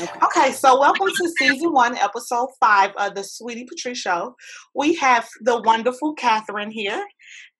Okay. 0.00 0.12
Okay, 0.22 0.52
so 0.52 0.78
welcome 0.78 1.08
to 1.08 1.32
season 1.40 1.72
one, 1.72 1.96
episode 1.96 2.50
five 2.60 2.92
of 2.96 3.16
the 3.16 3.24
Sweetie 3.24 3.64
Patrice 3.64 3.98
Show. 3.98 4.36
We 4.72 4.94
have 4.94 5.28
the 5.40 5.60
wonderful 5.62 6.14
Catherine 6.14 6.70
here. 6.70 7.04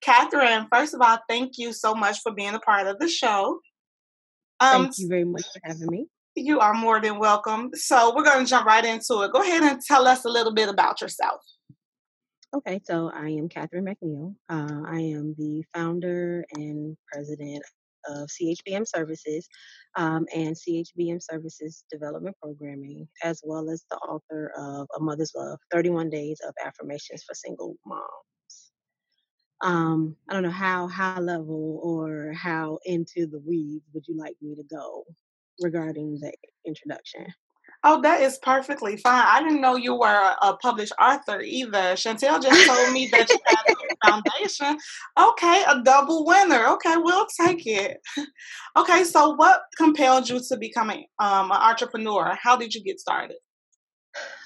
Catherine, 0.03 0.69
first 0.73 0.95
of 0.95 1.01
all, 1.01 1.19
thank 1.29 1.59
you 1.59 1.73
so 1.73 1.95
much 1.95 2.19
for 2.23 2.33
being 2.33 2.55
a 2.55 2.61
part 2.61 2.87
of 2.87 3.01
the 3.01 3.09
show. 3.09 3.59
Um, 4.61 4.85
Thank 4.85 4.98
you 4.98 5.09
very 5.09 5.25
much 5.25 5.43
for 5.53 5.61
having 5.65 5.89
me. 5.89 6.07
you 6.37 6.61
are 6.61 6.75
more 6.75 7.01
than 7.01 7.19
welcome. 7.19 7.71
So 7.75 8.15
we're 8.15 8.25
going 8.25 8.45
to 8.45 8.48
jump 8.48 8.66
right 8.66 8.84
into 8.84 9.23
it. 9.23 9.33
Go 9.33 9.43
ahead 9.43 9.65
and 9.65 9.80
tell 9.80 10.07
us 10.07 10.25
a 10.25 10.29
little 10.29 10.55
bit 10.55 10.69
about 10.69 11.01
yourself. 11.01 11.41
Okay, 12.55 12.80
so 12.84 13.11
I 13.12 13.30
am 13.30 13.48
Catherine 13.48 13.84
McNeil. 13.84 14.34
Uh, 14.48 14.83
I 14.87 15.01
am 15.01 15.34
the 15.37 15.65
founder 15.75 16.45
and 16.55 16.97
president 17.12 17.65
of 18.09 18.29
CHBM 18.29 18.87
Services 18.87 19.48
um, 19.97 20.27
and 20.35 20.57
CHBM 20.57 21.23
Services 21.23 21.85
Development 21.91 22.37
Programming, 22.43 23.09
as 23.23 23.41
well 23.45 23.71
as 23.71 23.85
the 23.91 23.97
author 23.99 24.53
of 24.57 24.89
A 24.97 25.01
Mother's 25.01 25.33
Love 25.35 25.59
31 25.71 26.11
Days 26.11 26.41
of 26.47 26.55
Affirmations 26.65 27.23
for 27.23 27.35
Single 27.35 27.77
Moms. 27.87 28.73
Um, 29.61 30.16
I 30.29 30.35
don't 30.35 30.45
know 30.45 30.51
how 30.51 30.87
high 30.87 31.19
level 31.21 31.80
or 31.83 32.33
how 32.33 32.79
into 32.85 33.27
the 33.27 33.41
weeds 33.41 33.85
would 33.93 34.07
you 34.07 34.16
like 34.16 34.37
me 34.41 34.55
to 34.55 34.63
go 34.63 35.05
regarding 35.61 36.19
the 36.21 36.33
introduction? 36.65 37.27
Oh, 37.85 38.01
that 38.02 38.23
is 38.23 38.38
perfectly 38.38 38.97
fine. 38.97 39.25
I 39.27 39.43
didn't 39.43 39.61
know 39.61 39.77
you 39.77 39.95
were 39.95 40.07
a, 40.07 40.37
a 40.43 40.57
published 40.57 40.93
author 41.01 41.41
either. 41.41 41.95
Chantel 41.95 42.43
just 42.43 42.66
told 42.66 42.93
me 42.93 43.07
that 43.09 43.29
you 43.30 43.38
had 43.47 43.59
a 43.69 43.88
foundation. 44.07 44.79
Okay, 45.19 45.65
a 45.69 45.83
double 45.83 46.25
winner. 46.25 46.66
Okay, 46.68 46.96
we'll 46.96 47.27
take 47.41 47.66
it. 47.66 47.99
Okay, 48.77 49.04
so 49.04 49.30
what 49.30 49.63
compelled 49.77 50.29
you 50.29 50.41
to 50.49 50.57
becoming 50.57 51.07
um, 51.18 51.51
an 51.51 51.59
entrepreneur? 51.59 52.37
How 52.41 52.57
did 52.57 52.74
you 52.74 52.82
get 52.82 53.01
started? 53.01 53.37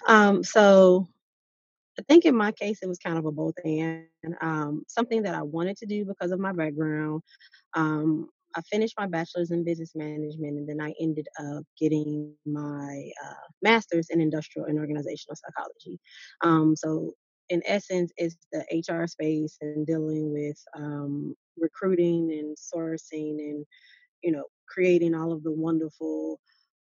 Um, 0.09 0.43
so 0.43 1.09
I 1.99 2.03
think 2.09 2.25
in 2.25 2.35
my 2.35 2.53
case, 2.53 2.79
it 2.83 2.89
was 2.89 2.99
kind 2.99 3.19
of 3.19 3.27
a 3.27 3.33
both 3.33 3.55
and 3.65 4.07
um, 4.41 4.83
something 4.89 5.23
that 5.25 5.35
I 5.35 5.43
wanted 5.43 5.77
to 5.79 5.87
do 5.87 6.05
because 6.05 6.31
of 6.31 6.41
my 6.41 6.53
background. 6.53 7.23
Um, 7.75 8.29
I 8.55 8.61
finished 8.63 8.95
my 8.99 9.07
bachelor's 9.07 9.51
in 9.51 9.65
business 9.65 9.93
management, 9.95 10.59
and 10.59 10.69
then 10.69 10.81
I 10.81 10.93
ended 11.01 11.27
up 11.39 11.65
getting 11.79 12.35
my 12.47 13.11
uh, 13.25 13.47
master's 13.63 14.09
in 14.11 14.21
industrial 14.21 14.67
and 14.67 14.79
organizational 14.79 15.37
psychology. 15.37 15.99
Um, 16.43 16.77
so, 16.77 17.13
in 17.49 17.63
essence, 17.67 18.13
it's 18.17 18.37
the 18.53 18.65
HR 18.73 19.07
space 19.07 19.57
and 19.61 19.87
dealing 19.87 20.33
with 20.33 20.59
um, 20.77 21.35
recruiting 21.59 22.33
and 22.33 22.57
sourcing 22.57 23.39
and 23.39 23.67
you 24.23 24.33
know 24.33 24.45
creating 24.69 25.15
all 25.15 25.33
of 25.33 25.43
the 25.43 25.53
wonderful 25.53 26.41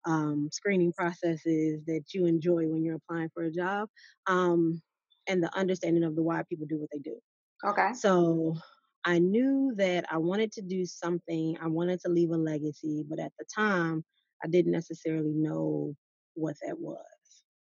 um, 0.06 0.48
screening 0.52 0.92
processes 0.92 1.82
that 1.86 2.04
you 2.12 2.26
enjoy 2.26 2.66
when 2.68 2.84
you're 2.84 2.96
applying 2.96 3.30
for 3.34 3.44
a 3.44 3.50
job. 3.50 3.88
Um, 4.26 4.80
and 5.28 5.42
the 5.42 5.54
understanding 5.56 6.04
of 6.04 6.14
the 6.14 6.22
why 6.22 6.42
people 6.48 6.66
do 6.68 6.78
what 6.78 6.88
they 6.92 6.98
do. 6.98 7.16
Okay. 7.64 7.92
So 7.94 8.56
I 9.04 9.18
knew 9.18 9.72
that 9.76 10.04
I 10.10 10.18
wanted 10.18 10.52
to 10.52 10.62
do 10.62 10.84
something, 10.84 11.56
I 11.60 11.66
wanted 11.66 12.00
to 12.00 12.08
leave 12.08 12.30
a 12.30 12.36
legacy, 12.36 13.04
but 13.08 13.18
at 13.18 13.32
the 13.38 13.44
time, 13.54 14.04
I 14.44 14.48
didn't 14.48 14.72
necessarily 14.72 15.32
know 15.32 15.94
what 16.34 16.56
that 16.66 16.78
was. 16.78 16.98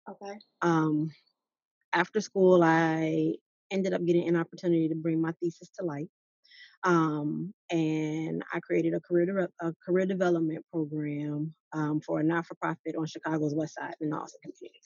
Okay. 0.09 0.37
Um, 0.61 1.11
after 1.95 2.21
school, 2.21 2.61
I 2.63 3.35
ended 3.71 3.93
up 3.93 4.05
getting 4.05 4.27
an 4.27 4.35
opportunity 4.35 4.89
to 4.89 4.95
bring 4.95 5.21
my 5.21 5.31
thesis 5.41 5.69
to 5.79 5.85
light. 5.85 6.09
Um, 6.83 7.53
and 7.71 8.43
I 8.53 8.59
created 8.59 8.93
a 8.93 8.99
career 8.99 9.25
de- 9.25 9.65
a 9.65 9.73
career 9.83 10.05
development 10.05 10.63
program 10.71 11.55
um, 11.73 11.99
for 11.99 12.19
a 12.19 12.23
not 12.23 12.45
for 12.45 12.53
profit 12.55 12.95
on 12.95 13.07
Chicago's 13.07 13.55
West 13.55 13.75
Side 13.75 13.95
in 14.01 14.11
the 14.11 14.17
Austin 14.17 14.39
community. 14.43 14.81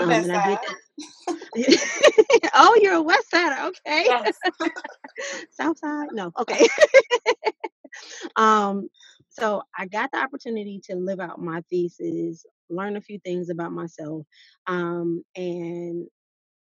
Um, 0.00 0.08
West 0.08 0.28
and 0.28 0.36
I 0.36 0.48
did 0.48 1.68
Side. 1.68 2.50
oh, 2.54 2.78
you're 2.82 2.94
a 2.94 3.02
West 3.02 3.30
Sider, 3.30 3.68
okay? 3.68 4.04
Yes. 4.06 4.36
South 5.52 5.78
Side, 5.78 6.08
no, 6.12 6.32
okay. 6.38 6.66
um, 8.36 8.88
so 9.28 9.62
I 9.78 9.86
got 9.86 10.10
the 10.12 10.18
opportunity 10.18 10.80
to 10.86 10.96
live 10.96 11.20
out 11.20 11.40
my 11.40 11.62
thesis, 11.70 12.44
learn 12.68 12.96
a 12.96 13.00
few 13.00 13.18
things 13.20 13.50
about 13.50 13.72
myself, 13.72 14.26
um, 14.66 15.22
and 15.36 16.06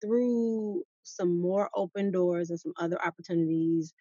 through 0.01 0.83
some 1.03 1.39
more 1.39 1.69
open 1.75 2.11
doors 2.11 2.49
and 2.49 2.59
some 2.59 2.73
other 2.77 3.01
opportunities 3.03 3.93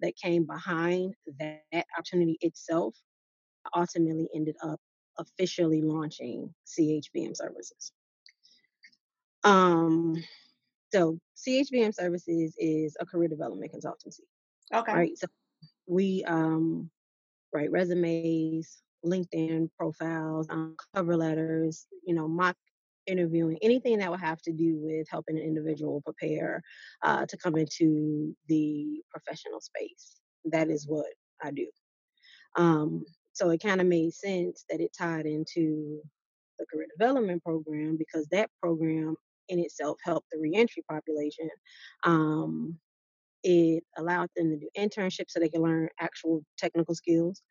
that 0.00 0.16
came 0.16 0.46
behind 0.46 1.14
that, 1.38 1.62
that 1.72 1.86
opportunity 1.96 2.38
itself, 2.40 2.94
I 3.66 3.80
ultimately 3.80 4.28
ended 4.34 4.56
up 4.62 4.80
officially 5.18 5.82
launching 5.82 6.54
CHBM 6.66 7.36
services. 7.36 7.92
Um, 9.44 10.22
so 10.92 11.18
CHBM 11.36 11.94
services 11.94 12.54
is 12.58 12.96
a 13.00 13.06
career 13.06 13.28
development 13.28 13.72
consultancy, 13.72 14.20
Okay. 14.72 14.92
right? 14.92 15.18
So 15.18 15.26
we 15.86 16.24
um, 16.24 16.90
write 17.52 17.70
resumes, 17.70 18.82
LinkedIn 19.04 19.70
profiles, 19.78 20.46
um, 20.50 20.76
cover 20.94 21.16
letters, 21.16 21.86
you 22.04 22.14
know, 22.14 22.28
mock 22.28 22.56
interviewing, 23.06 23.58
anything 23.62 23.98
that 23.98 24.10
would 24.10 24.20
have 24.20 24.42
to 24.42 24.52
do 24.52 24.78
with 24.80 25.06
helping 25.10 25.36
an 25.36 25.42
individual 25.42 26.02
prepare 26.02 26.62
uh, 27.02 27.24
to 27.26 27.36
come 27.36 27.56
into 27.56 28.34
the 28.48 29.00
professional 29.10 29.60
space. 29.60 30.16
That 30.46 30.70
is 30.70 30.86
what 30.86 31.06
I 31.42 31.50
do. 31.50 31.66
Um, 32.56 33.04
so 33.32 33.50
it 33.50 33.62
kind 33.62 33.80
of 33.80 33.86
made 33.86 34.14
sense 34.14 34.64
that 34.70 34.80
it 34.80 34.96
tied 34.98 35.26
into 35.26 36.00
the 36.58 36.66
career 36.72 36.86
development 36.98 37.44
program 37.44 37.96
because 37.96 38.26
that 38.28 38.50
program 38.60 39.14
in 39.48 39.58
itself 39.58 39.98
helped 40.02 40.28
the 40.32 40.38
reentry 40.38 40.82
population. 40.90 41.48
Um, 42.04 42.78
it 43.46 43.84
allowed 43.96 44.30
them 44.36 44.50
to 44.50 44.58
do 44.58 44.68
internships 44.76 45.30
so 45.30 45.40
they 45.40 45.48
can 45.50 45.62
learn 45.62 45.88
actual 46.00 46.44
technical 46.58 46.94
skills. 46.94 47.42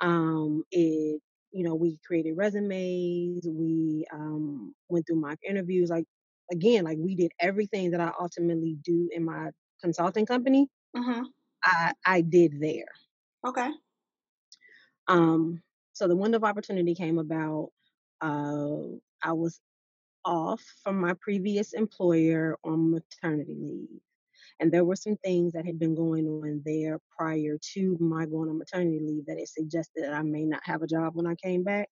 Um, 0.00 0.64
it, 0.72 1.20
you 1.52 1.64
know, 1.64 1.74
we 1.74 1.98
created 2.06 2.36
resumes, 2.36 3.46
we 3.46 4.06
um, 4.12 4.74
went 4.88 5.06
through 5.06 5.20
mock 5.20 5.38
interviews. 5.48 5.90
Like, 5.90 6.06
again, 6.50 6.84
like 6.84 6.98
we 6.98 7.14
did 7.14 7.32
everything 7.40 7.90
that 7.92 8.00
I 8.00 8.12
ultimately 8.20 8.78
do 8.82 9.08
in 9.12 9.24
my 9.24 9.50
consulting 9.82 10.26
company, 10.26 10.68
Mm-hmm. 10.96 11.22
I, 11.64 11.92
I 12.06 12.20
did 12.22 12.60
there. 12.60 12.86
Okay. 13.46 13.70
Um, 15.08 15.62
so 15.92 16.08
the 16.08 16.16
window 16.16 16.38
of 16.38 16.44
opportunity 16.44 16.94
came 16.94 17.18
about. 17.18 17.70
Uh, 18.20 18.98
I 19.22 19.32
was 19.32 19.60
off 20.24 20.62
from 20.82 21.00
my 21.00 21.14
previous 21.14 21.72
employer 21.72 22.58
on 22.64 22.92
maternity 22.92 23.56
leave. 23.58 24.00
And 24.60 24.70
there 24.70 24.84
were 24.84 24.96
some 24.96 25.16
things 25.24 25.52
that 25.52 25.66
had 25.66 25.78
been 25.78 25.94
going 25.94 26.26
on 26.26 26.62
there 26.64 27.00
prior 27.16 27.58
to 27.74 27.96
my 28.00 28.26
going 28.26 28.48
on 28.48 28.58
maternity 28.58 29.00
leave 29.02 29.26
that 29.26 29.38
it 29.38 29.48
suggested 29.48 30.04
that 30.04 30.14
I 30.14 30.22
may 30.22 30.44
not 30.44 30.60
have 30.64 30.82
a 30.82 30.86
job 30.86 31.14
when 31.14 31.26
I 31.26 31.34
came 31.34 31.64
back. 31.64 31.88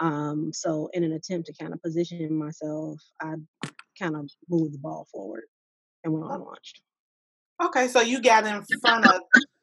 Um, 0.00 0.52
so, 0.52 0.88
in 0.92 1.04
an 1.04 1.12
attempt 1.12 1.46
to 1.46 1.54
kind 1.54 1.72
of 1.72 1.82
position 1.82 2.34
myself, 2.34 3.00
I 3.20 3.34
kind 4.00 4.16
of 4.16 4.28
moved 4.48 4.74
the 4.74 4.78
ball 4.78 5.06
forward 5.12 5.44
and 6.04 6.12
went 6.12 6.24
on 6.24 6.40
launched. 6.40 6.82
Okay. 7.62 7.88
So 7.88 8.00
you 8.00 8.20
got 8.20 8.46
in 8.46 8.62
front 8.80 9.06
of 9.06 9.20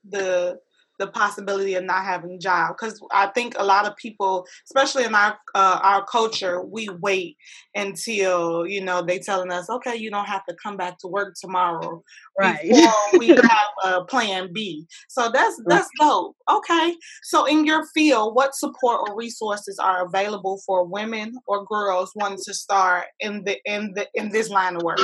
the 0.07 0.59
the 0.99 1.07
possibility 1.07 1.75
of 1.75 1.85
not 1.85 2.03
having 2.03 2.31
a 2.31 2.37
job 2.37 2.75
because 2.77 3.01
I 3.11 3.27
think 3.27 3.55
a 3.57 3.63
lot 3.63 3.87
of 3.87 3.95
people, 3.95 4.45
especially 4.65 5.05
in 5.05 5.15
our 5.15 5.37
uh, 5.55 5.79
our 5.81 6.05
culture, 6.05 6.61
we 6.61 6.89
wait 7.01 7.37
until 7.73 8.67
you 8.67 8.83
know 8.83 9.01
they 9.01 9.17
telling 9.19 9.51
us, 9.51 9.69
okay, 9.69 9.95
you 9.95 10.11
don't 10.11 10.27
have 10.27 10.45
to 10.47 10.55
come 10.61 10.77
back 10.77 10.99
to 10.99 11.07
work 11.07 11.35
tomorrow 11.39 12.03
before 12.37 12.93
we 13.17 13.27
have 13.29 13.69
a 13.85 14.03
plan 14.05 14.51
B. 14.53 14.85
So 15.07 15.31
that's 15.31 15.59
that's 15.65 15.89
dope. 15.99 16.35
Okay. 16.49 16.95
So 17.23 17.45
in 17.45 17.65
your 17.65 17.85
field, 17.93 18.35
what 18.35 18.53
support 18.53 19.07
or 19.07 19.15
resources 19.15 19.79
are 19.79 20.05
available 20.05 20.61
for 20.65 20.85
women 20.85 21.33
or 21.47 21.65
girls 21.65 22.11
wanting 22.15 22.43
to 22.45 22.53
start 22.53 23.05
in 23.19 23.43
the 23.45 23.57
in 23.65 23.93
the 23.93 24.07
in 24.13 24.29
this 24.29 24.49
line 24.49 24.75
of 24.75 24.83
work? 24.83 24.99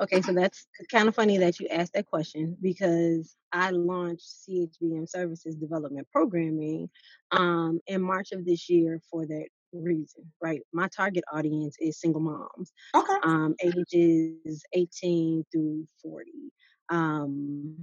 Okay, 0.00 0.20
so 0.20 0.32
that's 0.32 0.66
kind 0.92 1.08
of 1.08 1.14
funny 1.14 1.38
that 1.38 1.58
you 1.58 1.68
asked 1.68 1.94
that 1.94 2.06
question 2.06 2.56
because 2.60 3.34
I 3.52 3.70
launched 3.70 4.26
CHBM 4.46 5.08
Services 5.08 5.54
Development 5.56 6.06
Programming 6.12 6.90
um, 7.30 7.80
in 7.86 8.02
March 8.02 8.32
of 8.32 8.44
this 8.44 8.68
year 8.68 9.00
for 9.10 9.26
that 9.26 9.46
reason, 9.72 10.30
right? 10.42 10.60
My 10.72 10.88
target 10.88 11.24
audience 11.32 11.76
is 11.80 11.98
single 11.98 12.20
moms, 12.20 12.72
Okay. 12.94 13.16
um, 13.22 13.54
ages 13.62 14.62
18 14.74 15.44
through 15.50 15.86
40. 16.02 16.30
Um, 16.90 17.76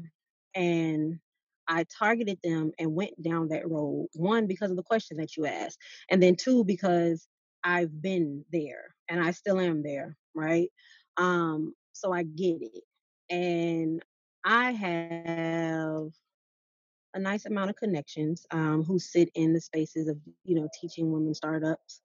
and 0.54 1.20
I 1.68 1.86
targeted 1.98 2.38
them 2.44 2.72
and 2.78 2.94
went 2.94 3.22
down 3.24 3.48
that 3.48 3.68
road, 3.68 4.08
one, 4.14 4.46
because 4.46 4.70
of 4.70 4.78
the 4.78 4.84
question 4.84 5.18
that 5.18 5.36
you 5.36 5.48
asked, 5.48 5.80
and 6.12 6.22
then 6.22 6.36
two, 6.36 6.64
because 6.64 7.28
I've 7.64 8.02
been 8.02 8.46
there 8.52 8.94
and 9.10 9.20
I 9.24 9.32
still 9.32 9.60
am 9.60 9.82
there, 9.82 10.16
right? 10.36 10.70
Um, 11.18 11.74
so 12.04 12.12
I 12.12 12.24
get 12.24 12.62
it. 12.62 12.84
And 13.30 14.04
I 14.46 14.72
have 14.72 16.10
a 17.14 17.20
nice 17.20 17.46
amount 17.46 17.70
of 17.70 17.76
connections 17.76 18.46
um, 18.52 18.84
who 18.84 19.00
sit 19.00 19.30
in 19.36 19.54
the 19.54 19.62
spaces 19.62 20.08
of 20.08 20.18
you 20.44 20.56
know 20.56 20.68
teaching 20.80 21.12
women 21.12 21.34
startups. 21.34 22.02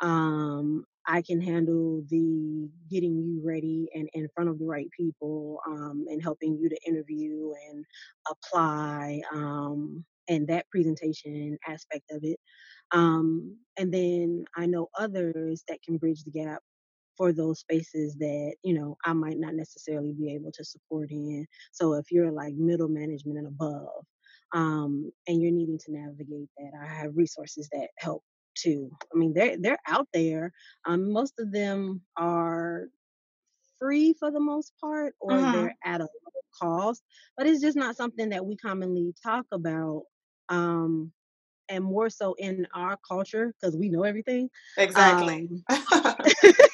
Um, 0.00 0.84
I 1.06 1.20
can 1.22 1.40
handle 1.40 2.04
the 2.08 2.68
getting 2.90 3.18
you 3.18 3.40
ready 3.44 3.88
and 3.94 4.08
in 4.12 4.28
front 4.34 4.50
of 4.50 4.58
the 4.58 4.64
right 4.64 4.88
people 4.96 5.60
um, 5.66 6.06
and 6.08 6.22
helping 6.22 6.56
you 6.56 6.68
to 6.68 6.78
interview 6.86 7.52
and 7.68 7.84
apply 8.30 9.20
um, 9.34 10.04
and 10.28 10.46
that 10.48 10.68
presentation 10.70 11.58
aspect 11.66 12.04
of 12.12 12.22
it. 12.22 12.38
Um, 12.92 13.56
and 13.76 13.92
then 13.92 14.44
I 14.56 14.66
know 14.66 14.88
others 14.96 15.64
that 15.68 15.82
can 15.82 15.96
bridge 15.96 16.22
the 16.24 16.30
gap 16.30 16.62
for 17.16 17.32
those 17.32 17.60
spaces 17.60 18.16
that 18.18 18.54
you 18.62 18.74
know 18.74 18.96
I 19.04 19.12
might 19.12 19.38
not 19.38 19.54
necessarily 19.54 20.12
be 20.12 20.34
able 20.34 20.52
to 20.52 20.64
support 20.64 21.10
in. 21.10 21.46
So 21.72 21.94
if 21.94 22.10
you're 22.10 22.32
like 22.32 22.54
middle 22.54 22.88
management 22.88 23.38
and 23.38 23.46
above, 23.48 24.04
um, 24.54 25.10
and 25.26 25.42
you're 25.42 25.52
needing 25.52 25.78
to 25.78 25.92
navigate 25.92 26.48
that, 26.58 26.72
I 26.82 26.86
have 26.86 27.16
resources 27.16 27.68
that 27.72 27.88
help 27.98 28.22
too. 28.56 28.90
I 29.14 29.18
mean, 29.18 29.32
they're 29.34 29.56
they're 29.58 29.78
out 29.88 30.08
there. 30.12 30.52
Um, 30.86 31.12
most 31.12 31.34
of 31.38 31.52
them 31.52 32.02
are 32.16 32.86
free 33.78 34.14
for 34.18 34.30
the 34.30 34.40
most 34.40 34.72
part, 34.80 35.14
or 35.20 35.44
hmm 35.44 35.50
they're 35.50 35.74
at 35.84 36.00
a 36.00 36.04
low 36.04 36.42
cost. 36.60 37.02
But 37.36 37.46
it's 37.46 37.60
just 37.62 37.76
not 37.76 37.96
something 37.96 38.30
that 38.30 38.44
we 38.46 38.56
commonly 38.56 39.14
talk 39.24 39.46
about. 39.52 40.04
Um, 40.48 41.12
and 41.68 41.84
more 41.84 42.10
so 42.10 42.34
in 42.38 42.66
our 42.74 42.98
culture 43.08 43.52
because 43.60 43.76
we 43.76 43.88
know 43.88 44.02
everything. 44.04 44.50
Exactly. 44.76 45.44
Um, 45.44 45.64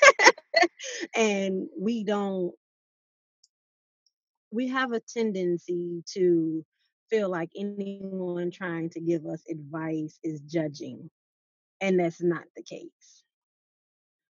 and 1.15 1.69
we 1.79 2.05
don't 2.05 2.53
we 4.51 4.69
have 4.69 4.93
a 4.93 5.01
tendency 5.01 6.03
to 6.15 6.65
feel 7.11 7.29
like 7.29 7.51
anyone 7.57 8.51
trying 8.51 8.91
to 8.91 9.01
give 9.01 9.27
us 9.27 9.43
advice 9.51 10.19
is 10.25 10.41
judging 10.41 11.11
and 11.81 12.01
that's 12.01 12.23
not 12.23 12.45
the 12.57 12.63
case. 12.63 13.23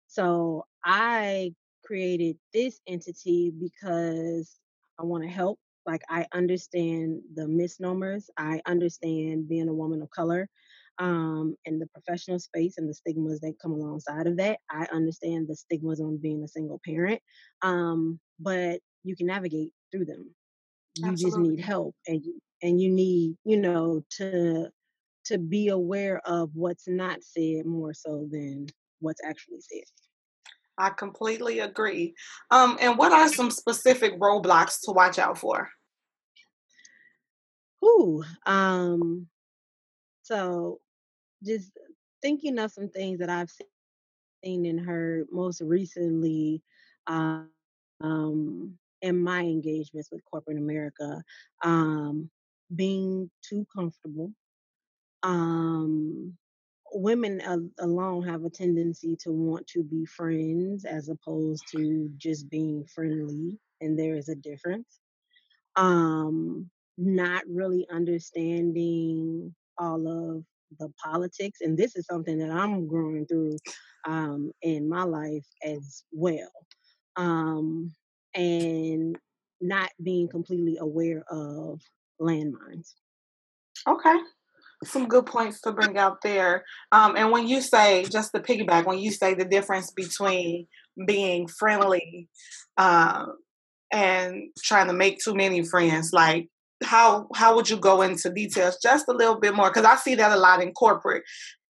So 0.07 0.65
i 0.83 1.53
created 1.85 2.37
this 2.53 2.79
entity 2.87 3.51
because 3.51 4.59
i 4.99 5.03
want 5.03 5.23
to 5.23 5.29
help 5.29 5.59
like 5.85 6.01
i 6.09 6.25
understand 6.33 7.21
the 7.35 7.47
misnomers 7.47 8.29
i 8.37 8.59
understand 8.65 9.47
being 9.47 9.69
a 9.69 9.73
woman 9.73 10.01
of 10.01 10.09
color 10.09 10.49
um, 10.99 11.55
and 11.65 11.81
the 11.81 11.87
professional 11.87 12.39
space 12.39 12.77
and 12.77 12.89
the 12.89 12.93
stigmas 12.93 13.39
that 13.41 13.59
come 13.61 13.71
alongside 13.71 14.27
of 14.27 14.37
that. 14.37 14.59
I 14.69 14.87
understand 14.93 15.47
the 15.47 15.55
stigmas 15.55 15.99
on 16.01 16.17
being 16.17 16.43
a 16.43 16.47
single 16.47 16.79
parent, 16.85 17.21
um, 17.61 18.19
but 18.39 18.79
you 19.03 19.15
can 19.15 19.27
navigate 19.27 19.71
through 19.91 20.05
them. 20.05 20.33
You 20.95 21.15
just 21.15 21.37
need 21.37 21.59
help, 21.59 21.95
and 22.07 22.23
and 22.61 22.79
you 22.79 22.89
need 22.89 23.35
you 23.43 23.57
know 23.57 24.03
to 24.17 24.69
to 25.25 25.37
be 25.37 25.69
aware 25.69 26.21
of 26.25 26.51
what's 26.53 26.87
not 26.87 27.21
said 27.21 27.65
more 27.65 27.93
so 27.93 28.27
than 28.31 28.67
what's 28.99 29.21
actually 29.25 29.59
said. 29.59 29.83
I 30.77 30.89
completely 30.89 31.59
agree. 31.59 32.15
Um, 32.51 32.77
and 32.81 32.97
what 32.97 33.11
are 33.11 33.29
some 33.29 33.49
specific 33.49 34.19
roadblocks 34.19 34.79
to 34.83 34.91
watch 34.91 35.19
out 35.19 35.37
for? 35.37 35.69
Whew. 37.79 38.23
Um, 38.45 39.27
so 40.23 40.79
just 41.45 41.71
thinking 42.21 42.59
of 42.59 42.71
some 42.71 42.89
things 42.89 43.19
that 43.19 43.29
I've 43.29 43.51
seen 44.43 44.65
and 44.65 44.79
heard 44.79 45.27
most 45.31 45.61
recently 45.61 46.61
uh, 47.07 47.43
um, 48.01 48.77
in 49.01 49.21
my 49.21 49.41
engagements 49.41 50.09
with 50.11 50.25
corporate 50.25 50.57
America, 50.57 51.23
um, 51.63 52.29
being 52.75 53.29
too 53.47 53.65
comfortable. 53.75 54.31
Um, 55.23 56.37
women 56.93 57.41
al- 57.41 57.69
alone 57.79 58.23
have 58.23 58.45
a 58.45 58.49
tendency 58.49 59.15
to 59.21 59.31
want 59.31 59.67
to 59.67 59.83
be 59.83 60.05
friends 60.05 60.85
as 60.85 61.09
opposed 61.09 61.67
to 61.71 62.09
just 62.17 62.49
being 62.49 62.85
friendly, 62.85 63.59
and 63.81 63.97
there 63.99 64.15
is 64.15 64.29
a 64.29 64.35
difference 64.35 64.99
um, 65.77 66.69
not 66.97 67.43
really 67.49 67.87
understanding 67.91 69.55
all 69.79 70.07
of 70.07 70.43
the 70.79 70.89
politics. 71.03 71.59
And 71.61 71.77
this 71.77 71.95
is 71.95 72.05
something 72.05 72.37
that 72.39 72.51
I'm 72.51 72.87
growing 72.87 73.25
through 73.25 73.57
um, 74.07 74.51
in 74.61 74.89
my 74.89 75.03
life 75.03 75.45
as 75.63 76.03
well. 76.11 76.51
Um, 77.15 77.93
and 78.33 79.17
not 79.61 79.89
being 80.03 80.27
completely 80.27 80.77
aware 80.79 81.23
of 81.29 81.81
landmines. 82.21 82.93
Okay. 83.87 84.15
Some 84.83 85.07
good 85.07 85.25
points 85.25 85.61
to 85.61 85.71
bring 85.71 85.97
out 85.97 86.21
there. 86.21 86.65
Um, 86.91 87.15
and 87.15 87.31
when 87.31 87.47
you 87.47 87.61
say, 87.61 88.05
just 88.05 88.33
the 88.33 88.41
piggyback, 88.41 88.85
when 88.85 88.99
you 88.99 89.11
say 89.11 89.33
the 89.33 89.45
difference 89.45 89.91
between 89.91 90.67
being 91.07 91.47
friendly 91.47 92.27
um, 92.77 93.37
and 93.91 94.49
trying 94.61 94.87
to 94.87 94.93
make 94.93 95.19
too 95.19 95.33
many 95.33 95.63
friends, 95.63 96.11
like 96.11 96.49
how 96.83 97.27
how 97.35 97.55
would 97.55 97.69
you 97.69 97.77
go 97.77 98.01
into 98.01 98.29
details 98.29 98.77
just 98.81 99.07
a 99.07 99.13
little 99.13 99.39
bit 99.39 99.55
more? 99.55 99.69
Because 99.69 99.85
I 99.85 99.95
see 99.95 100.15
that 100.15 100.31
a 100.31 100.39
lot 100.39 100.61
in 100.61 100.73
corporate, 100.73 101.23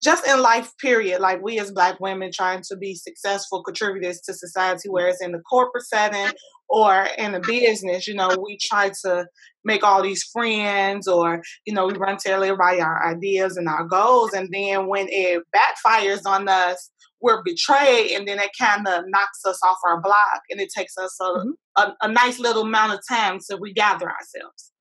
just 0.03 0.27
in 0.27 0.41
life. 0.41 0.71
Period. 0.81 1.21
Like 1.21 1.43
we 1.43 1.59
as 1.59 1.71
Black 1.71 1.99
women 1.99 2.31
trying 2.33 2.63
to 2.69 2.77
be 2.77 2.95
successful 2.95 3.63
contributors 3.63 4.19
to 4.21 4.33
society, 4.33 4.89
whereas 4.89 5.21
in 5.21 5.31
the 5.31 5.39
corporate 5.39 5.85
setting 5.85 6.33
or 6.67 7.07
in 7.17 7.33
the 7.33 7.39
business, 7.39 8.07
you 8.07 8.15
know, 8.15 8.35
we 8.43 8.57
try 8.61 8.91
to 9.03 9.27
make 9.63 9.83
all 9.83 10.01
these 10.01 10.23
friends 10.23 11.07
or 11.07 11.41
you 11.65 11.73
know, 11.73 11.85
we 11.85 11.93
run 11.93 12.17
tell 12.17 12.43
everybody 12.43 12.81
our 12.81 13.07
ideas 13.07 13.57
and 13.57 13.69
our 13.69 13.83
goals, 13.85 14.33
and 14.33 14.49
then 14.51 14.87
when 14.87 15.07
it 15.09 15.43
backfires 15.55 16.25
on 16.25 16.47
us, 16.49 16.91
we're 17.21 17.43
betrayed, 17.43 18.11
and 18.11 18.27
then 18.27 18.39
it 18.39 18.51
kind 18.59 18.87
of 18.87 19.03
knocks 19.07 19.39
us 19.45 19.59
off 19.63 19.77
our 19.87 20.01
block, 20.01 20.41
and 20.49 20.59
it 20.59 20.69
takes 20.75 20.97
us 20.97 21.15
a, 21.21 21.23
mm-hmm. 21.23 21.51
a, 21.77 21.95
a 22.01 22.07
nice 22.07 22.39
little 22.39 22.63
amount 22.63 22.93
of 22.93 22.99
time 23.09 23.39
to 23.49 23.57
regather 23.59 24.09
ourselves. 24.09 24.71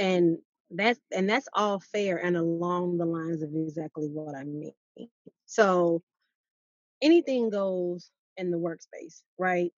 And 0.00 0.38
that's 0.72 1.00
and 1.14 1.30
that's 1.30 1.48
all 1.54 1.80
fair 1.80 2.18
and 2.18 2.36
along 2.36 2.98
the 2.98 3.06
lines 3.06 3.42
of 3.42 3.50
exactly 3.54 4.08
what 4.08 4.34
I 4.34 4.44
mean. 4.44 4.72
So 5.46 6.02
anything 7.02 7.50
goes 7.50 8.10
in 8.36 8.50
the 8.50 8.58
workspace, 8.58 9.22
right? 9.38 9.72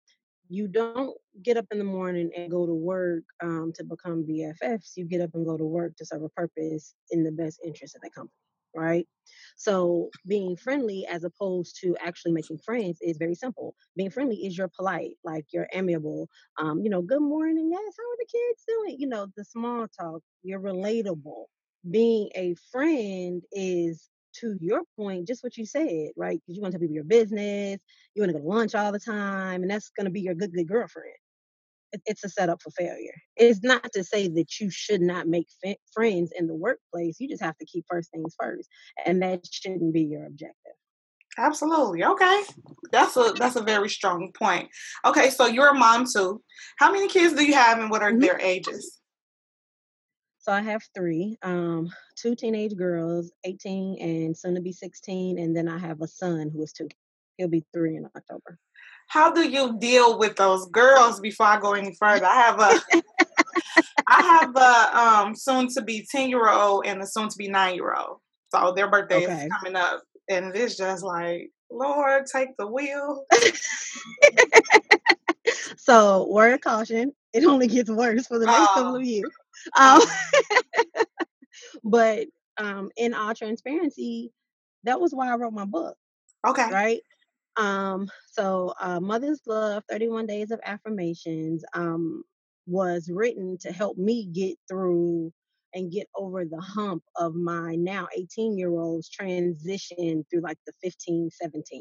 you 0.51 0.67
don't 0.67 1.17
get 1.45 1.57
up 1.57 1.67
in 1.71 1.79
the 1.79 1.85
morning 1.85 2.31
and 2.37 2.51
go 2.51 2.67
to 2.67 2.75
work 2.75 3.23
um, 3.41 3.73
to 3.77 3.85
become 3.85 4.27
BFFs. 4.29 4.97
You 4.97 5.05
get 5.05 5.21
up 5.21 5.31
and 5.35 5.47
go 5.47 5.57
to 5.57 5.65
work 5.65 5.97
to 5.97 6.05
serve 6.05 6.25
a 6.25 6.29
purpose 6.31 6.93
in 7.13 7.23
the 7.23 7.31
best 7.31 7.61
interest 7.65 7.95
of 7.95 8.03
the 8.03 8.11
company, 8.11 8.35
right? 8.75 9.07
So 9.57 10.11
being 10.27 10.57
friendly 10.57 11.07
as 11.07 11.25
opposed 11.25 11.79
to 11.83 11.97
actually 12.01 12.33
making 12.33 12.59
friends 12.59 12.99
is 13.01 13.17
very 13.19 13.35
simple. 13.35 13.75
Being 13.97 14.11
friendly 14.11 14.37
is 14.37 14.57
you're 14.57 14.71
polite, 14.77 15.17
like 15.25 15.47
you're 15.53 15.69
amiable. 15.73 16.29
Um, 16.59 16.81
you 16.83 16.91
know, 16.91 17.03
good 17.03 17.23
morning, 17.23 17.71
yes, 17.71 17.95
how 17.99 18.05
are 18.05 18.19
the 18.19 18.27
kids 18.27 18.65
doing? 18.67 18.97
You 18.99 19.09
know, 19.09 19.27
the 19.37 19.45
small 19.45 19.87
talk. 19.89 20.23
You're 20.43 20.61
relatable. 20.61 21.45
Being 21.91 22.31
a 22.35 22.55
friend 22.73 23.43
is 23.53 24.09
to 24.41 24.57
your 24.61 24.83
point, 24.97 25.27
just 25.27 25.43
what 25.43 25.57
you 25.57 25.67
said, 25.67 26.11
right? 26.17 26.41
Because 26.41 26.57
you 26.57 26.63
want 26.63 26.73
to 26.73 26.79
tell 26.79 26.83
people 26.83 26.95
your 26.95 27.05
business, 27.05 27.81
you 28.15 28.23
want 28.23 28.31
to 28.31 28.39
go 28.39 28.43
to 28.43 28.49
lunch 28.49 28.75
all 28.75 28.93
the 28.93 28.99
time, 28.99 29.63
and 29.63 29.71
that's 29.71 29.91
going 29.91 30.07
to 30.07 30.11
be 30.11 30.21
your 30.21 30.35
good, 30.35 30.53
good 30.53 30.69
girlfriend. 30.69 31.15
It, 31.93 32.03
it's 32.07 32.25
a 32.25 32.29
setup 32.29 32.63
for 32.63 32.71
failure. 32.71 33.15
It's 33.37 33.63
not 33.63 33.93
to 33.93 34.05
say 34.05 34.29
that 34.29 34.61
you 34.61 34.71
should 34.71 35.01
not 35.01 35.27
make 35.27 35.49
f- 35.65 35.77
friends 35.93 36.33
in 36.39 36.47
the 36.47 36.55
workplace. 36.55 37.19
You 37.21 37.29
just 37.29 37.43
have 37.43 37.57
to 37.59 37.67
keep 37.67 37.85
first 37.89 38.11
things 38.11 38.35
first, 38.39 38.69
and 39.05 39.23
that 39.23 39.47
shouldn't 39.51 39.93
be 39.93 40.03
your 40.03 40.27
objective. 40.27 40.73
Absolutely. 41.39 42.05
Okay. 42.05 42.43
That's 42.93 43.17
a 43.17 43.33
that's 43.37 43.57
a 43.57 43.63
very 43.63 43.89
strong 43.89 44.33
point. 44.33 44.69
Okay, 45.05 45.31
so 45.31 45.47
you're 45.47 45.69
a 45.69 45.75
mom 45.75 46.05
too. 46.13 46.43
How 46.79 46.91
many 46.93 47.09
kids 47.09 47.35
do 47.35 47.45
you 47.45 47.55
have 47.55 47.79
and 47.79 47.91
what 47.91 48.03
are 48.03 48.13
Mhm. 48.13 48.21
their 48.21 48.41
ages? 48.41 49.01
So 50.39 50.53
I 50.53 50.63
have 50.63 50.83
three, 50.95 51.37
um, 51.43 51.91
two 52.17 52.35
teenage 52.35 52.75
girls, 52.75 53.31
18 53.45 53.99
and 54.01 54.37
soon 54.37 54.55
to 54.55 54.61
be 54.61 54.73
16, 54.73 55.39
and 55.39 55.55
then 55.55 55.69
I 55.69 55.79
have 55.79 56.01
a 56.01 56.09
son 56.09 56.51
who 56.51 56.63
is 56.63 56.73
two. 56.73 56.89
He'll 57.37 57.49
be 57.49 57.65
three 57.73 57.97
in 57.97 58.07
October. 58.17 58.59
How 59.11 59.31
do 59.33 59.49
you 59.49 59.77
deal 59.81 60.19
with 60.21 60.37
those 60.37 60.69
girls 60.69 61.19
before 61.19 61.47
I 61.47 61.59
go 61.59 61.73
any 61.73 61.97
further? 61.99 62.27
I 62.27 62.37
have 62.37 62.61
a 62.61 62.81
I 64.07 64.23
have 64.23 64.55
a 64.57 64.99
um 64.99 65.35
soon 65.35 65.67
to 65.75 65.83
be 65.83 66.07
10 66.09 66.29
year 66.29 66.49
old 66.49 66.87
and 66.87 67.03
a 67.03 67.07
soon 67.09 67.29
to 67.29 67.37
be 67.37 67.49
nine 67.49 67.75
year 67.75 67.93
old. 67.93 68.19
So 68.55 68.73
their 68.73 68.89
birthday 68.89 69.23
is 69.23 69.51
coming 69.53 69.75
up 69.75 70.05
and 70.29 70.55
it's 70.55 70.77
just 70.77 71.03
like, 71.03 71.51
Lord, 71.73 72.27
take 72.27 72.57
the 72.57 72.69
wheel. 72.69 73.25
so 75.77 76.29
word 76.31 76.53
of 76.53 76.61
caution, 76.61 77.13
it 77.33 77.45
only 77.45 77.67
gets 77.67 77.91
worse 77.91 78.29
for 78.29 78.39
the 78.39 78.47
next 78.47 78.69
couple 78.69 78.93
Oh, 78.93 78.97
of 78.97 79.05
years. 79.05 79.33
Um, 79.77 80.03
oh, 80.03 80.15
but 81.83 82.29
um, 82.59 82.93
in 82.97 83.13
all 83.13 83.35
transparency, 83.35 84.31
that 84.85 85.01
was 85.01 85.13
why 85.13 85.33
I 85.33 85.35
wrote 85.35 85.53
my 85.53 85.65
book, 85.65 85.97
okay. 86.47 86.71
right? 86.71 87.01
Um, 87.57 88.09
so 88.33 88.75
uh, 88.81 89.01
Mother's 89.01 89.41
Love, 89.47 89.85
31 89.91 90.27
Days 90.27 90.51
of 90.51 90.61
Affirmations, 90.65 91.65
um, 91.75 92.23
was 92.67 93.11
written 93.13 93.59
to 93.59 93.73
help 93.73 93.97
me 93.99 94.27
get 94.27 94.57
through 94.69 95.33
and 95.75 95.93
get 95.93 96.09
over 96.17 96.45
the 96.45 96.61
hump 96.61 97.03
of 97.17 97.35
my 97.35 97.75
now 97.77 98.09
18 98.17 98.59
year 98.59 98.71
old's 98.71 99.09
transition 99.09 100.25
through 100.31 100.41
like 100.41 100.59
the 100.67 100.73
15, 100.83 101.31
17 101.31 101.81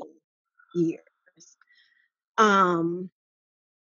years. 0.76 1.02
Um, 2.38 3.10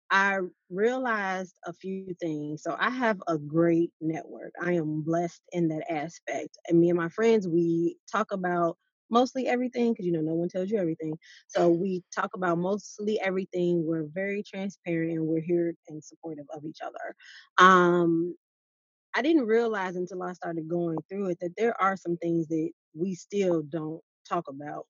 I 0.10 0.40
realized 0.70 1.56
a 1.66 1.74
few 1.74 2.16
things. 2.20 2.64
So 2.64 2.76
I 2.80 2.90
have 2.90 3.22
a 3.28 3.38
great 3.38 3.92
network. 4.00 4.54
I 4.62 4.74
am 4.74 5.02
blessed 5.02 5.42
in 5.52 5.68
that 5.70 5.92
aspect. 5.92 6.58
And 6.68 6.80
me 6.80 6.90
and 6.90 6.98
my 6.98 7.10
friends, 7.10 7.48
we 7.48 7.98
talk 8.12 8.32
about 8.32 8.78
mostly 9.10 9.48
everything 9.48 9.94
because 9.94 10.06
you 10.06 10.12
know 10.12 10.22
no 10.22 10.34
one 10.34 10.50
tells 10.50 10.70
you 10.70 10.78
everything. 10.78 11.18
So 11.48 11.70
we 11.70 12.04
talk 12.16 12.32
about 12.36 12.58
mostly 12.58 13.20
everything. 13.20 13.86
We're 13.86 14.08
very 14.14 14.44
transparent 14.44 15.12
and 15.12 15.26
we're 15.28 15.42
here 15.42 15.74
and 15.88 16.04
supportive 16.04 16.46
of 16.54 16.66
each 16.66 16.80
other. 16.84 17.16
Um, 17.58 18.36
I 19.16 19.22
didn't 19.22 19.48
realize 19.48 19.96
until 19.96 20.22
I 20.24 20.34
started 20.34 20.68
going 20.68 20.98
through 21.10 21.30
it 21.32 21.40
that 21.42 21.56
there 21.58 21.80
are 21.82 21.98
some 21.98 22.18
things 22.18 22.48
that 22.48 22.70
we 22.94 23.16
still 23.16 23.64
don't 23.64 24.02
talk 24.30 24.46
about 24.48 24.86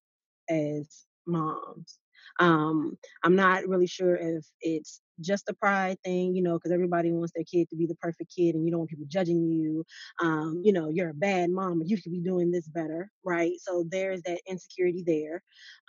as 0.49 1.05
moms. 1.25 1.99
Um, 2.39 2.97
I'm 3.23 3.35
not 3.35 3.67
really 3.67 3.87
sure 3.87 4.15
if 4.15 4.45
it's 4.61 5.01
just 5.21 5.49
a 5.49 5.53
pride 5.53 5.97
thing, 6.03 6.35
you 6.35 6.41
know, 6.43 6.53
because 6.55 6.71
everybody 6.71 7.11
wants 7.11 7.33
their 7.35 7.43
kid 7.43 7.69
to 7.69 7.75
be 7.75 7.85
the 7.85 7.95
perfect 7.95 8.33
kid 8.35 8.55
and 8.55 8.65
you 8.65 8.71
don't 8.71 8.79
want 8.79 8.89
people 8.89 9.05
judging 9.07 9.49
you. 9.49 9.83
Um, 10.21 10.61
you 10.63 10.73
know, 10.73 10.89
you're 10.89 11.09
a 11.09 11.13
bad 11.15 11.49
mom, 11.51 11.81
you 11.85 11.97
should 11.97 12.11
be 12.11 12.19
doing 12.21 12.51
this 12.51 12.67
better, 12.67 13.09
right? 13.23 13.53
So 13.59 13.85
there's 13.89 14.21
that 14.23 14.41
insecurity 14.47 15.03
there. 15.05 15.41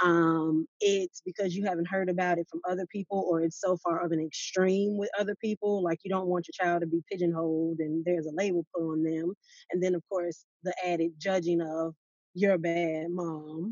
Um, 0.02 0.66
it's 0.80 1.22
because 1.24 1.54
you 1.56 1.64
haven't 1.64 1.88
heard 1.88 2.08
about 2.10 2.38
it 2.38 2.46
from 2.50 2.60
other 2.68 2.86
people 2.86 3.26
or 3.28 3.42
it's 3.42 3.60
so 3.60 3.76
far 3.78 4.04
of 4.04 4.12
an 4.12 4.20
extreme 4.20 4.96
with 4.98 5.10
other 5.18 5.34
people, 5.42 5.82
like 5.82 5.98
you 6.04 6.10
don't 6.10 6.28
want 6.28 6.46
your 6.48 6.66
child 6.66 6.82
to 6.82 6.86
be 6.86 7.02
pigeonholed 7.10 7.78
and 7.80 8.04
there's 8.04 8.26
a 8.26 8.32
label 8.34 8.64
put 8.74 8.82
on 8.82 9.02
them. 9.02 9.34
And 9.72 9.82
then, 9.82 9.94
of 9.94 10.02
course, 10.08 10.44
the 10.62 10.74
added 10.86 11.12
judging 11.18 11.60
of 11.62 11.94
you're 12.34 12.54
a 12.54 12.58
bad 12.58 13.06
mom 13.10 13.70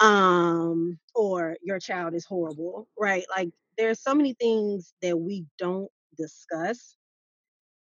um 0.00 0.98
or 1.14 1.56
your 1.62 1.78
child 1.78 2.14
is 2.14 2.26
horrible 2.26 2.86
right 2.98 3.24
like 3.34 3.48
there's 3.78 4.00
so 4.02 4.14
many 4.14 4.34
things 4.34 4.92
that 5.02 5.18
we 5.18 5.44
don't 5.58 5.90
discuss 6.16 6.96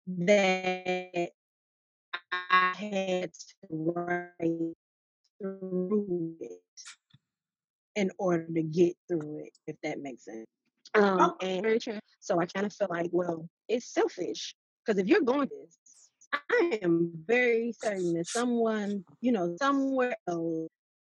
that 0.07 1.31
i 2.33 2.75
had 2.75 3.33
to 3.33 3.57
write 3.71 4.75
through 5.41 6.37
it 6.41 6.61
in 7.95 8.11
order 8.19 8.47
to 8.55 8.63
get 8.63 8.95
through 9.09 9.39
it 9.45 9.53
if 9.67 9.77
that 9.83 10.01
makes 10.01 10.25
sense 10.25 10.47
um 10.95 11.19
Oh, 11.21 11.37
and 11.43 11.63
very 11.63 11.79
true. 11.79 11.99
so 12.21 12.41
i 12.41 12.47
kind 12.47 12.67
of 12.67 12.73
feel 12.73 12.89
like 12.91 13.11
well 13.13 13.49
it's 13.69 13.87
selfish 13.93 14.55
because 14.85 14.99
if 14.99 15.07
you're 15.07 15.21
going 15.23 15.49
this 15.49 16.11
i 16.33 16.79
am 16.83 17.13
very 17.27 17.73
certain 17.73 18.15
that 18.15 18.27
someone 18.27 19.05
you 19.21 19.33
know 19.33 19.57
somewhere 19.61 20.17
else 20.29 20.69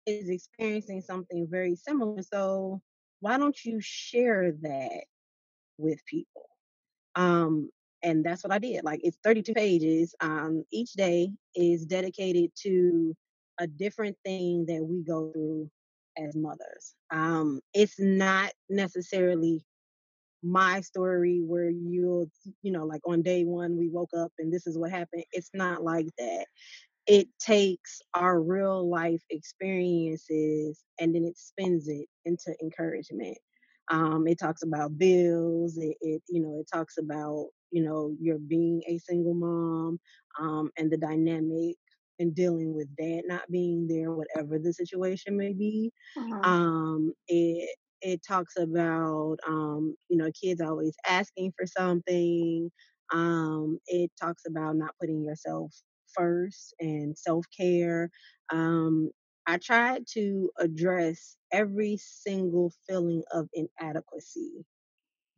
is 0.07 0.29
experiencing 0.29 1.01
something 1.01 1.47
very 1.49 1.75
similar. 1.75 2.21
So 2.23 2.81
why 3.21 3.37
don't 3.37 3.63
you 3.63 3.79
share 3.79 4.51
that 4.61 5.03
with 5.77 6.05
people? 6.05 6.49
Um, 7.15 7.69
and 8.03 8.23
that's 8.23 8.43
what 8.43 8.51
I 8.51 8.59
did. 8.59 8.83
Like 8.83 9.01
it's 9.03 9.17
32 9.23 9.53
pages. 9.53 10.15
Um, 10.19 10.63
each 10.71 10.93
day 10.93 11.31
is 11.55 11.85
dedicated 11.85 12.51
to 12.63 13.15
a 13.59 13.67
different 13.67 14.17
thing 14.25 14.65
that 14.67 14.83
we 14.83 15.03
go 15.03 15.31
through 15.31 15.69
as 16.17 16.35
mothers. 16.35 16.95
Um, 17.11 17.61
it's 17.73 17.99
not 17.99 18.51
necessarily 18.69 19.63
my 20.43 20.81
story 20.81 21.41
where 21.45 21.69
you'll, 21.69 22.27
you 22.63 22.71
know, 22.71 22.85
like 22.85 23.01
on 23.05 23.21
day 23.21 23.43
one 23.43 23.77
we 23.77 23.89
woke 23.89 24.09
up 24.17 24.31
and 24.39 24.51
this 24.51 24.65
is 24.65 24.77
what 24.77 24.89
happened. 24.89 25.23
It's 25.31 25.51
not 25.53 25.83
like 25.83 26.07
that 26.17 26.47
it 27.07 27.27
takes 27.39 28.01
our 28.13 28.41
real 28.41 28.89
life 28.89 29.23
experiences 29.29 30.83
and 30.99 31.13
then 31.15 31.23
it 31.25 31.37
spins 31.37 31.87
it 31.87 32.07
into 32.25 32.55
encouragement. 32.61 33.37
Um, 33.91 34.27
it 34.27 34.39
talks 34.39 34.63
about 34.63 34.97
bills. 34.97 35.77
It, 35.77 35.97
it, 36.01 36.21
you 36.29 36.41
know, 36.41 36.59
it 36.59 36.67
talks 36.73 36.97
about 36.97 37.47
you 37.71 37.83
know 37.83 38.15
your 38.19 38.37
being 38.39 38.81
a 38.87 38.97
single 38.99 39.33
mom 39.33 39.99
um, 40.39 40.71
and 40.77 40.91
the 40.91 40.97
dynamic 40.97 41.75
and 42.19 42.35
dealing 42.35 42.73
with 42.73 42.95
dad 42.95 43.23
not 43.25 43.49
being 43.51 43.87
there, 43.87 44.11
whatever 44.11 44.57
the 44.59 44.73
situation 44.73 45.37
may 45.37 45.53
be. 45.53 45.91
mhm. 46.15 46.43
Um, 46.43 47.13
it 47.27 47.75
it 48.01 48.21
talks 48.27 48.55
about 48.57 49.37
um, 49.47 49.95
you 50.09 50.17
know 50.17 50.29
kids 50.41 50.61
always 50.61 50.95
asking 51.07 51.53
for 51.57 51.65
something. 51.65 52.71
Um, 53.13 53.79
it 53.87 54.11
talks 54.19 54.43
about 54.47 54.75
not 54.77 54.95
putting 54.99 55.23
yourself 55.23 55.73
first 56.15 56.73
and 56.79 57.17
self 57.17 57.45
care. 57.55 58.09
Um, 58.51 59.11
I 59.47 59.57
tried 59.57 60.05
to 60.13 60.51
address 60.59 61.35
every 61.51 61.97
single 61.97 62.71
feeling 62.87 63.23
of 63.33 63.49
inadequacy 63.53 64.65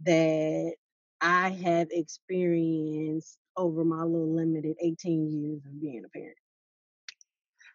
that 0.06 0.74
I 1.22 1.50
have 1.50 1.88
experienced 1.92 3.38
over 3.56 3.86
my 3.86 4.04
little 4.04 4.36
limited 4.36 4.76
18 4.82 5.32
years 5.32 5.62
of 5.66 5.80
being 5.80 6.04
a 6.06 6.10
parent. 6.10 6.36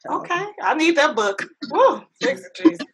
So, 0.00 0.18
okay. 0.20 0.46
I 0.62 0.74
need 0.74 0.96
that 0.96 1.16
book. 1.16 1.46
Woo, 1.70 2.02
fix 2.20 2.42
it, 2.44 2.54
Jesus. 2.54 2.86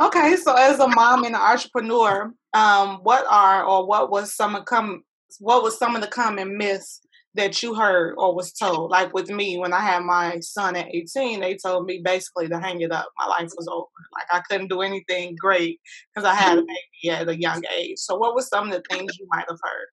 Okay, 0.00 0.36
so 0.36 0.54
as 0.54 0.80
a 0.80 0.88
mom 0.88 1.24
and 1.24 1.34
an 1.34 1.40
entrepreneur, 1.40 2.32
um, 2.54 2.98
what 3.02 3.24
are 3.30 3.64
or 3.64 3.86
what 3.86 4.10
was 4.10 4.34
some 4.34 4.56
of 4.56 4.64
come 4.64 5.04
what 5.40 5.62
was 5.62 5.78
some 5.78 5.94
of 5.94 6.02
the 6.02 6.08
common 6.08 6.56
myths 6.56 7.00
that 7.34 7.62
you 7.62 7.74
heard 7.74 8.14
or 8.18 8.34
was 8.34 8.52
told? 8.52 8.90
Like 8.90 9.14
with 9.14 9.30
me, 9.30 9.58
when 9.58 9.72
I 9.72 9.80
had 9.80 10.02
my 10.02 10.38
son 10.40 10.76
at 10.76 10.94
18, 10.94 11.40
they 11.40 11.56
told 11.56 11.86
me 11.86 12.00
basically 12.04 12.48
to 12.48 12.58
hang 12.58 12.80
it 12.80 12.92
up. 12.92 13.08
My 13.18 13.26
life 13.26 13.50
was 13.56 13.68
over. 13.68 13.86
Like 14.14 14.26
I 14.32 14.42
couldn't 14.48 14.68
do 14.68 14.82
anything 14.82 15.36
great 15.38 15.80
because 16.14 16.28
I 16.28 16.34
had 16.34 16.58
a 16.58 16.62
baby 16.62 17.10
at 17.10 17.28
a 17.28 17.40
young 17.40 17.62
age. 17.76 17.98
So 17.98 18.16
what 18.16 18.34
were 18.34 18.42
some 18.42 18.70
of 18.70 18.72
the 18.72 18.82
things 18.90 19.18
you 19.18 19.26
might 19.30 19.46
have 19.48 19.58
heard? 19.62 19.88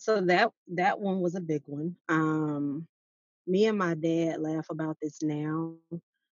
so 0.00 0.18
that 0.18 0.50
that 0.66 0.98
one 0.98 1.20
was 1.20 1.34
a 1.34 1.42
big 1.42 1.62
one. 1.66 1.94
Um, 2.08 2.86
me 3.46 3.66
and 3.66 3.76
my 3.76 3.92
dad 3.92 4.40
laugh 4.40 4.66
about 4.70 4.96
this 5.02 5.18
now, 5.22 5.74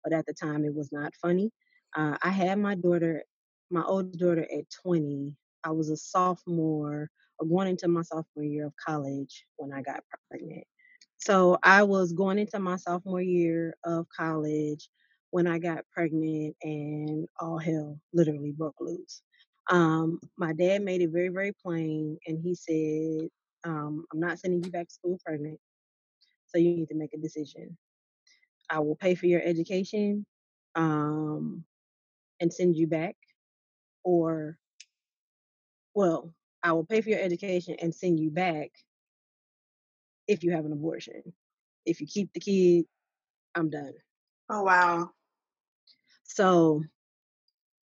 but 0.03 0.13
at 0.13 0.27
the 0.27 0.35
time 0.35 0.65
it 0.65 0.75
was 0.75 0.91
not 0.91 1.15
funny. 1.23 1.53
Uh, 1.97 2.17
I 2.21 2.31
had 2.31 2.59
my 2.59 2.75
daughter, 2.75 3.23
my 3.71 3.85
oldest 3.85 4.19
daughter, 4.19 4.43
at 4.43 4.65
20. 4.83 5.33
I 5.63 5.71
was 5.71 5.91
a 5.91 5.97
sophomore 5.97 6.93
or 6.93 7.11
going 7.49 7.69
into 7.69 7.89
my 7.89 8.03
sophomore 8.03 8.45
year 8.45 8.67
of 8.67 8.75
college 8.85 9.47
when 9.57 9.73
I 9.73 9.83
got 9.83 10.03
pregnant. 10.31 10.65
So 11.19 11.59
I 11.63 11.85
was 11.85 12.13
going 12.13 12.39
into 12.39 12.59
my 12.59 12.77
sophomore 12.77 13.23
year 13.23 13.77
of 13.85 14.07
college 14.17 14.89
when 15.31 15.47
I 15.47 15.59
got 15.59 15.85
pregnant, 15.93 16.57
and 16.63 17.29
all 17.41 17.59
hell 17.59 17.99
literally 18.13 18.53
broke 18.53 18.77
loose. 18.81 19.23
Um, 19.71 20.21
my 20.37 20.53
dad 20.53 20.83
made 20.83 21.03
it 21.03 21.11
very, 21.11 21.29
very 21.29 21.53
plain, 21.53 22.19
and 22.27 22.39
he 22.43 22.55
said, 22.55 23.31
um, 23.65 24.05
"I'm 24.13 24.21
not 24.21 24.39
sending 24.39 24.65
you 24.65 24.71
back 24.71 24.89
to 24.89 24.95
school 24.95 25.19
pregnant, 25.25 25.59
so 26.49 26.59
you 26.59 26.77
need 26.77 26.89
to 26.89 26.95
make 26.97 27.15
a 27.15 27.19
decision." 27.19 27.77
I 28.71 28.81
will 28.81 28.97
pay 28.97 29.15
for 29.15 29.27
your 29.27 29.43
education 29.43 30.27
um, 30.75 31.65
and 32.41 32.53
send 32.53 32.77
you 32.77 32.87
back, 32.87 33.17
or, 34.05 34.59
well, 35.95 36.35
I 36.63 36.73
will 36.73 36.85
pay 36.85 37.01
for 37.01 37.11
your 37.11 37.21
education 37.21 37.77
and 37.81 37.95
send 37.95 38.21
you 38.21 38.31
back 38.31 38.71
if 40.29 40.45
you 40.45 40.53
have 40.53 40.65
an 40.65 40.73
abortion. 40.73 41.33
If 41.85 42.01
you 42.01 42.07
keep 42.07 42.33
the 42.33 42.41
kid, 42.41 42.85
I'm 43.55 43.71
done. 43.71 43.95
Oh 44.49 44.63
wow. 44.63 45.11
So 46.25 46.83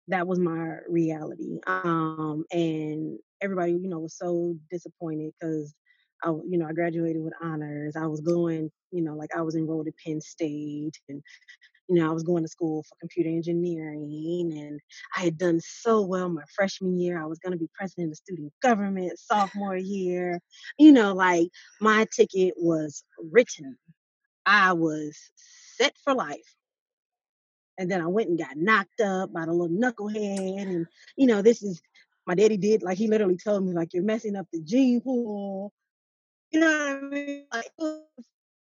that 0.09 0.27
was 0.27 0.39
my 0.39 0.77
reality. 0.87 1.59
Um, 1.67 2.45
and 2.51 3.19
everybody, 3.41 3.73
you 3.73 3.89
know, 3.89 3.99
was 3.99 4.17
so 4.17 4.55
disappointed 4.69 5.33
because 5.39 5.73
I, 6.23 6.29
you 6.29 6.57
know, 6.57 6.67
I 6.67 6.73
graduated 6.73 7.21
with 7.21 7.33
honors. 7.41 7.95
I 7.95 8.07
was 8.07 8.21
going, 8.21 8.71
you 8.91 9.01
know, 9.01 9.15
like 9.15 9.31
I 9.35 9.41
was 9.41 9.55
enrolled 9.55 9.87
at 9.87 9.97
Penn 10.03 10.21
State 10.21 10.97
and 11.09 11.21
you 11.87 11.95
know, 11.95 12.09
I 12.09 12.13
was 12.13 12.23
going 12.23 12.43
to 12.43 12.49
school 12.49 12.83
for 12.83 12.95
computer 12.99 13.29
engineering 13.29 14.53
and 14.57 14.79
I 15.15 15.21
had 15.21 15.37
done 15.37 15.59
so 15.61 16.01
well 16.01 16.29
my 16.29 16.43
freshman 16.53 16.99
year. 16.99 17.21
I 17.21 17.25
was 17.25 17.39
going 17.39 17.53
to 17.53 17.57
be 17.57 17.69
president 17.73 18.11
of 18.11 18.17
student 18.17 18.51
government 18.61 19.17
sophomore 19.17 19.77
year. 19.77 20.41
You 20.77 20.91
know, 20.91 21.13
like 21.13 21.47
my 21.79 22.05
ticket 22.13 22.55
was 22.57 23.03
written. 23.31 23.77
I 24.45 24.73
was 24.73 25.17
set 25.77 25.95
for 26.03 26.13
life. 26.13 26.55
And 27.77 27.91
then 27.91 28.01
I 28.01 28.07
went 28.07 28.29
and 28.29 28.39
got 28.39 28.57
knocked 28.57 29.01
up 29.01 29.31
by 29.31 29.45
the 29.45 29.53
little 29.53 29.69
knucklehead. 29.69 30.61
And, 30.63 30.87
you 31.15 31.27
know, 31.27 31.41
this 31.41 31.61
is 31.61 31.81
my 32.25 32.33
daddy 32.33 32.57
did, 32.57 32.81
like, 32.81 32.97
he 32.97 33.07
literally 33.07 33.37
told 33.37 33.63
me, 33.65 33.73
like, 33.73 33.93
you're 33.93 34.03
messing 34.03 34.35
up 34.35 34.47
the 34.51 34.61
gene 34.61 34.99
pool. 34.99 35.71
You 36.51 36.59
know 36.59 36.67
what 36.67 36.97
I 36.97 37.01
mean? 37.01 37.45
Like, 37.53 37.71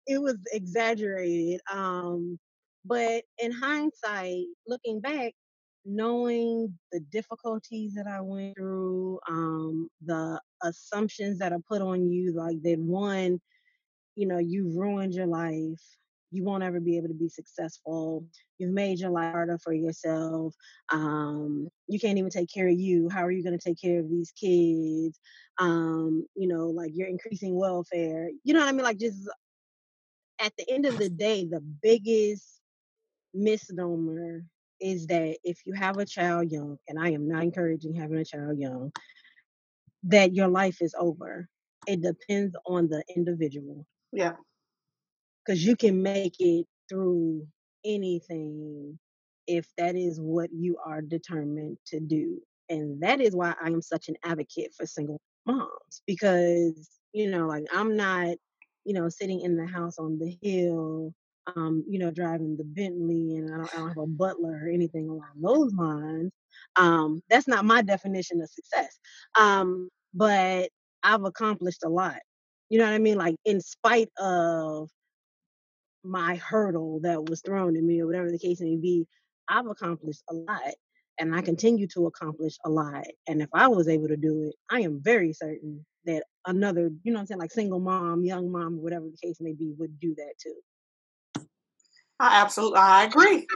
it 0.07 0.21
was, 0.21 0.37
exaggerated. 0.53 1.61
Um, 1.71 2.39
but 2.85 3.23
in 3.39 3.53
hindsight, 3.53 4.45
looking 4.67 5.01
back, 5.01 5.33
knowing 5.85 6.79
the 6.93 7.01
difficulties 7.01 7.95
that 7.95 8.07
I 8.07 8.21
went 8.21 8.57
through, 8.57 9.21
um, 9.29 9.89
the 10.05 10.41
assumptions 10.63 11.39
that 11.39 11.53
are 11.53 11.63
put 11.69 11.83
on 11.83 12.11
you, 12.11 12.33
like 12.33 12.63
that 12.63 12.79
one, 12.79 13.41
you 14.17 14.27
know, 14.27 14.39
you've 14.39 14.77
ruined 14.77 15.15
your 15.15 15.27
life. 15.27 15.81
You 16.31 16.43
won't 16.43 16.65
ever 16.65 16.81
be 16.81 16.97
able 16.97 17.09
to 17.09 17.15
be 17.15 17.29
successful. 17.29 18.27
You've 18.59 18.73
made 18.73 18.99
your 18.99 19.11
life 19.11 19.33
harder 19.33 19.57
for 19.59 19.73
yourself. 19.73 20.55
Um, 20.91 21.69
you 21.87 22.01
can't 22.01 22.19
even 22.19 22.31
take 22.31 22.53
care 22.53 22.67
of 22.67 22.77
you. 22.77 23.09
How 23.09 23.25
are 23.25 23.31
you 23.31 23.45
going 23.45 23.57
to 23.57 23.65
take 23.65 23.81
care 23.81 24.01
of 24.01 24.11
these 24.11 24.33
kids? 24.33 25.21
Um, 25.59 26.27
you 26.35 26.49
know, 26.49 26.71
like 26.71 26.91
you're 26.93 27.07
increasing 27.07 27.55
welfare. 27.55 28.31
You 28.43 28.55
know 28.55 28.61
what 28.61 28.69
I 28.69 28.73
mean? 28.73 28.83
Like 28.83 28.99
just 28.99 29.29
at 30.41 30.53
the 30.59 30.69
end 30.69 30.87
of 30.87 30.99
the 30.99 31.09
day, 31.09 31.47
the 31.47 31.61
biggest 31.61 32.61
misnomer 33.35 34.45
is 34.81 35.07
that 35.07 35.39
if 35.45 35.61
you 35.67 35.73
have 35.73 35.99
a 35.99 36.07
child 36.07 36.51
young, 36.51 36.79
and 36.89 36.99
I 36.99 37.11
am 37.11 37.29
not 37.29 37.43
encouraging 37.43 37.95
having 37.95 38.19
a 38.19 38.25
child 38.25 38.59
young, 38.59 38.93
that 40.05 40.35
your 40.35 40.49
life 40.49 40.79
is 40.81 40.95
over. 40.99 41.49
It 41.87 42.03
depends 42.03 42.55
on 42.67 42.89
the 42.89 43.03
individual. 43.15 43.87
Yeah. 44.13 44.35
Because 45.45 45.65
you 45.65 45.77
can 45.77 46.03
make 46.03 46.37
it 46.39 46.67
through 46.89 47.47
anything 47.85 48.99
if 49.47 49.67
that 49.77 49.95
is 49.95 50.21
what 50.21 50.51
you 50.53 50.79
are 50.85 51.03
determined 51.03 51.79
to 51.87 52.01
do. 52.01 52.41
And 52.69 53.03
that 53.03 53.21
is 53.21 53.35
why 53.35 53.55
I 53.63 53.69
am 53.69 53.83
such 53.83 54.09
an 54.09 54.17
advocate 54.25 54.73
for 54.75 54.87
single 54.87 55.21
moms 55.47 56.03
because, 56.07 56.89
you 57.13 57.31
know, 57.31 57.47
like 57.47 57.65
I'm 57.73 57.97
not, 57.97 58.37
you 58.85 58.95
know, 58.95 59.09
sitting 59.11 59.41
in 59.41 59.57
the 59.57 59.67
house 59.67 59.99
on 59.99 60.19
the 60.19 60.37
hill 60.43 61.13
um, 61.57 61.85
you 61.89 61.99
know, 61.99 62.11
driving 62.11 62.57
the 62.57 62.65
Bentley 62.65 63.37
and 63.37 63.53
I 63.53 63.57
don't, 63.59 63.75
I 63.75 63.79
don't 63.79 63.89
have 63.89 63.99
a 63.99 64.07
butler 64.07 64.61
or 64.65 64.69
anything 64.69 65.09
along 65.09 65.33
those 65.37 65.75
lines. 65.75 66.33
Um, 66.77 67.23
that's 67.29 67.49
not 67.49 67.65
my 67.65 67.83
definition 67.83 68.41
of 68.41 68.51
success. 68.51 68.99
Um, 69.39 69.89
but 70.15 70.71
I've 71.03 71.25
accomplished 71.25 71.83
a 71.85 71.89
lot. 71.89 72.19
You 72.71 72.79
know 72.79 72.87
what 72.87 72.95
I 72.95 72.99
mean? 72.99 73.19
Like 73.19 73.37
in 73.45 73.61
spite 73.61 74.09
of 74.19 74.89
my 76.03 76.37
hurdle 76.37 77.01
that 77.01 77.29
was 77.29 77.41
thrown 77.43 77.77
at 77.77 77.83
me 77.83 78.01
or 78.01 78.07
whatever 78.07 78.31
the 78.31 78.39
case 78.39 78.61
may 78.61 78.77
be, 78.77 79.07
I've 79.49 79.67
accomplished 79.67 80.23
a 80.31 80.35
lot 80.35 80.75
and 81.19 81.35
I 81.35 81.43
continue 81.43 81.87
to 81.89 82.07
accomplish 82.07 82.57
a 82.65 82.71
lot. 82.71 83.05
And 83.27 83.41
if 83.43 83.49
I 83.53 83.69
was 83.69 83.89
able 83.89 84.09
to 84.09 84.17
do 84.17 84.45
it, 84.49 84.55
I 84.71 84.81
am 84.81 85.01
very 85.03 85.33
certain 85.33 85.85
that 86.07 86.25
another, 86.47 86.91
you 87.03 87.13
know 87.13 87.21
I'm 87.21 87.27
saying, 87.27 87.41
like 87.41 87.53
single 87.53 87.81
mom, 87.81 88.25
young 88.25 88.51
mom, 88.51 88.83
whatever 88.83 89.07
the 89.07 89.27
case 89.27 89.39
may 89.41 89.53
be, 89.53 89.73
would 89.79 89.99
do 90.01 90.15
that 90.17 90.35
too. 90.43 90.55
I 92.21 92.41
absolutely 92.43 92.79
I 92.79 93.05
agree. 93.05 93.47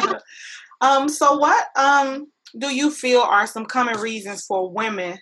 um, 0.80 1.08
so 1.08 1.36
what 1.38 1.66
um 1.76 2.26
do 2.58 2.74
you 2.74 2.90
feel 2.90 3.20
are 3.20 3.46
some 3.46 3.66
common 3.66 4.00
reasons 4.00 4.44
for 4.44 4.70
women, 4.70 5.18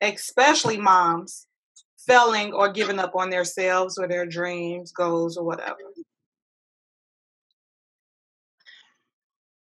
especially 0.00 0.76
moms, 0.78 1.46
failing 2.06 2.52
or 2.52 2.72
giving 2.72 2.98
up 2.98 3.14
on 3.14 3.30
themselves 3.30 3.98
or 3.98 4.08
their 4.08 4.26
dreams, 4.26 4.92
goals, 4.92 5.36
or 5.36 5.44
whatever? 5.44 5.76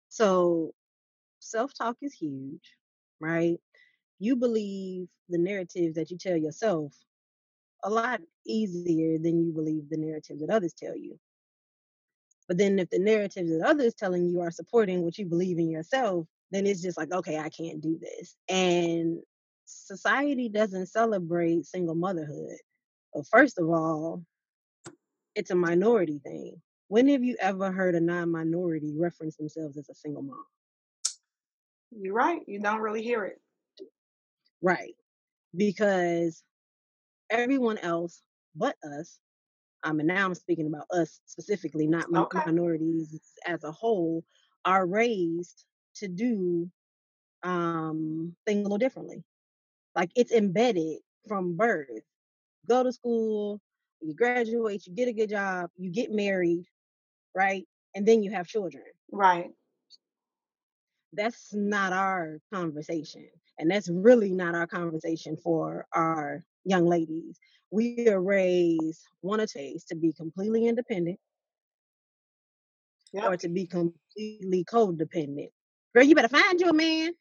So 0.10 0.74
self-talk 1.39 1.98
is 2.01 2.13
huge, 2.13 2.75
right? 3.20 3.58
You 4.20 4.36
believe 4.36 5.08
the 5.30 5.38
narrative 5.38 5.96
that 5.96 6.12
you 6.12 6.18
tell 6.18 6.38
yourself 6.38 6.94
a 7.84 7.89
lot 7.89 8.22
easier 8.46 9.18
than 9.18 9.44
you 9.44 9.51
believe 9.51 9.89
the 9.89 9.98
narrative 9.98 10.39
that 10.39 10.50
others 10.50 10.74
tell 10.74 10.96
you. 10.96 11.20
But 12.51 12.58
then 12.58 12.79
if 12.79 12.89
the 12.89 13.00
narratives 13.00 13.50
that 13.50 13.65
others 13.65 13.93
telling 13.93 14.25
you 14.25 14.41
are 14.41 14.51
supporting 14.51 15.03
what 15.03 15.17
you 15.17 15.25
believe 15.25 15.58
in 15.58 15.70
yourself, 15.70 16.27
then 16.51 16.67
it's 16.67 16.81
just 16.81 16.98
like, 16.98 17.10
okay, 17.10 17.39
I 17.39 17.48
can't 17.48 17.79
do 17.79 17.98
this. 17.98 18.36
And 18.50 19.22
society 19.63 20.50
doesn't 20.50 20.88
celebrate 20.88 21.66
single 21.66 21.96
motherhood. 21.96 22.57
Well, 23.14 23.24
first 23.31 23.57
of 23.57 23.70
all, 23.70 24.25
it's 25.33 25.51
a 25.51 25.55
minority 25.55 26.20
thing. 26.20 26.61
When 26.90 27.07
have 27.07 27.24
you 27.24 27.37
ever 27.40 27.72
heard 27.72 27.96
a 27.96 28.01
non-minority 28.01 28.96
reference 28.98 29.37
themselves 29.37 29.77
as 29.77 29.87
a 29.87 29.96
single 29.96 30.24
mom? 30.24 30.44
You're 31.92 32.14
right. 32.14 32.42
You 32.48 32.59
don't 32.59 32.81
really 32.81 33.01
hear 33.01 33.24
it. 33.24 33.40
Right. 34.61 34.96
Because 35.55 36.44
everyone 37.29 37.77
else 37.77 38.22
but 38.57 38.75
us 38.83 39.20
um, 39.83 40.00
and 40.00 40.07
now 40.07 40.25
I'm 40.25 40.35
speaking 40.35 40.67
about 40.67 40.87
us 40.91 41.20
specifically, 41.25 41.87
not 41.87 42.13
Okay. 42.13 42.39
minorities 42.46 43.20
as 43.46 43.63
a 43.63 43.72
whole, 43.72 44.24
are 44.65 44.85
raised 44.85 45.65
to 45.96 46.07
do 46.07 46.70
um, 47.44 48.35
things 48.46 48.59
a 48.59 48.63
little 48.63 48.77
differently. 48.77 49.24
Like 49.96 50.11
it's 50.15 50.31
embedded 50.31 51.00
from 51.27 51.55
birth. 51.55 52.03
Go 52.67 52.83
to 52.83 52.91
school, 52.94 53.59
you 54.01 54.13
graduate, 54.13 54.85
you 54.85 54.94
get 54.94 55.07
a 55.07 55.13
good 55.13 55.29
job, 55.29 55.70
you 55.77 55.89
get 55.89 56.11
married, 56.11 56.65
right? 57.35 57.67
And 57.96 58.07
then 58.07 58.24
you 58.24 58.31
have 58.31 58.48
children. 58.48 58.83
Right. 59.11 59.51
That's 61.13 61.53
not 61.53 61.94
our 61.94 62.39
conversation. 62.53 63.27
And 63.59 63.70
that's 63.70 63.89
really 63.89 64.31
not 64.31 64.55
our 64.55 64.67
conversation 64.67 65.37
for 65.37 65.85
our 65.94 66.44
young 66.63 66.85
ladies. 66.85 67.37
We 67.72 68.07
are 68.10 68.22
raised 68.22 69.01
one 69.22 69.40
of 69.40 69.51
two 69.51 69.60
ways 69.60 69.86
to 69.86 69.96
be 69.96 70.14
completely 70.14 70.68
independent 70.68 71.20
Yep. 73.14 73.24
or 73.25 73.38
to 73.38 73.50
be 73.50 73.66
completely 73.66 74.64
codependent. 74.66 75.51
Girl, 75.96 76.03
you 76.03 76.16
better 76.16 76.27
find 76.29 76.60
you 76.60 76.70
a 76.70 76.74
man. 76.74 77.12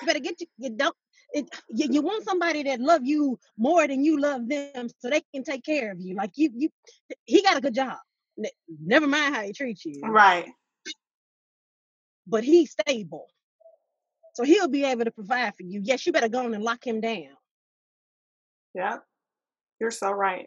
You 0.00 0.06
better 0.06 0.20
get 0.20 0.40
you. 0.40 0.46
You 0.58 0.70
don't. 0.70 0.96
It, 1.32 1.48
you, 1.70 1.88
you 1.90 2.02
want 2.02 2.24
somebody 2.24 2.62
that 2.64 2.80
love 2.80 3.02
you 3.04 3.38
more 3.56 3.86
than 3.88 4.04
you 4.04 4.20
love 4.20 4.48
them, 4.48 4.88
so 4.98 5.10
they 5.10 5.22
can 5.34 5.42
take 5.44 5.64
care 5.64 5.90
of 5.92 6.00
you. 6.00 6.14
Like 6.14 6.32
you, 6.36 6.50
you. 6.54 6.68
He 7.24 7.42
got 7.42 7.56
a 7.56 7.60
good 7.60 7.74
job. 7.74 7.98
Ne- 8.36 8.52
Never 8.84 9.06
mind 9.08 9.34
how 9.34 9.42
he 9.42 9.52
treats 9.52 9.84
you, 9.84 10.00
Right. 10.02 10.46
but 12.26 12.44
he's 12.44 12.72
stable, 12.72 13.26
so 14.34 14.44
he'll 14.44 14.68
be 14.68 14.84
able 14.84 15.04
to 15.04 15.10
provide 15.12 15.54
for 15.56 15.62
you. 15.64 15.80
Yes, 15.82 16.06
you 16.06 16.12
better 16.12 16.28
go 16.28 16.44
on 16.44 16.54
and 16.54 16.62
lock 16.64 16.84
him 16.86 17.00
down. 17.00 17.36
Yep. 18.74 19.04
You're 19.84 19.90
so 19.90 20.12
right. 20.12 20.46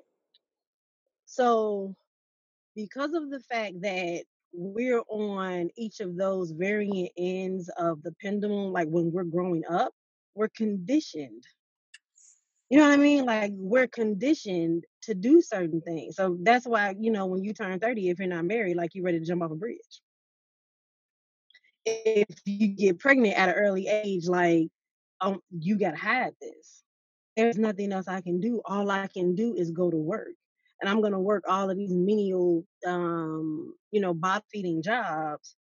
So, 1.27 1.95
because 2.75 3.13
of 3.13 3.29
the 3.29 3.39
fact 3.39 3.75
that 3.81 4.23
we're 4.51 5.03
on 5.09 5.69
each 5.77 5.99
of 5.99 6.17
those 6.17 6.49
varying 6.49 7.09
ends 7.15 7.69
of 7.77 8.01
the 8.01 8.13
pendulum, 8.19 8.73
like 8.73 8.87
when 8.87 9.11
we're 9.11 9.25
growing 9.25 9.61
up, 9.69 9.93
we're 10.33 10.49
conditioned. 10.57 11.43
You 12.71 12.79
know 12.79 12.85
what 12.85 12.95
I 12.95 12.97
mean? 12.97 13.25
Like 13.25 13.51
we're 13.53 13.85
conditioned 13.85 14.85
to 15.03 15.13
do 15.13 15.39
certain 15.39 15.81
things. 15.81 16.15
So 16.15 16.39
that's 16.41 16.65
why, 16.65 16.95
you 16.99 17.11
know, 17.11 17.27
when 17.27 17.43
you 17.43 17.53
turn 17.53 17.79
30, 17.79 18.09
if 18.09 18.17
you're 18.17 18.27
not 18.27 18.45
married, 18.45 18.75
like 18.75 18.95
you're 18.95 19.05
ready 19.05 19.19
to 19.19 19.25
jump 19.25 19.43
off 19.43 19.51
a 19.51 19.55
bridge. 19.55 20.01
If 21.85 22.39
you 22.45 22.69
get 22.69 22.97
pregnant 22.97 23.37
at 23.37 23.49
an 23.49 23.55
early 23.55 23.85
age, 23.87 24.27
like 24.27 24.69
um, 25.21 25.41
you 25.51 25.77
gotta 25.77 25.95
hide 25.95 26.33
this. 26.41 26.83
There's 27.37 27.57
nothing 27.59 27.93
else 27.93 28.09
I 28.09 28.21
can 28.21 28.41
do. 28.41 28.61
All 28.65 28.91
I 28.91 29.07
can 29.07 29.35
do 29.35 29.55
is 29.55 29.71
go 29.71 29.91
to 29.91 29.97
work. 29.97 30.33
And 30.81 30.89
I'm 30.89 31.01
gonna 31.01 31.21
work 31.21 31.45
all 31.49 31.69
of 31.71 31.77
these 31.77 31.93
menial 31.93 32.65
um, 32.87 33.75
you 33.91 34.01
know, 34.01 34.13
bottom 34.15 34.43
feeding 34.51 34.83
jobs, 34.83 35.57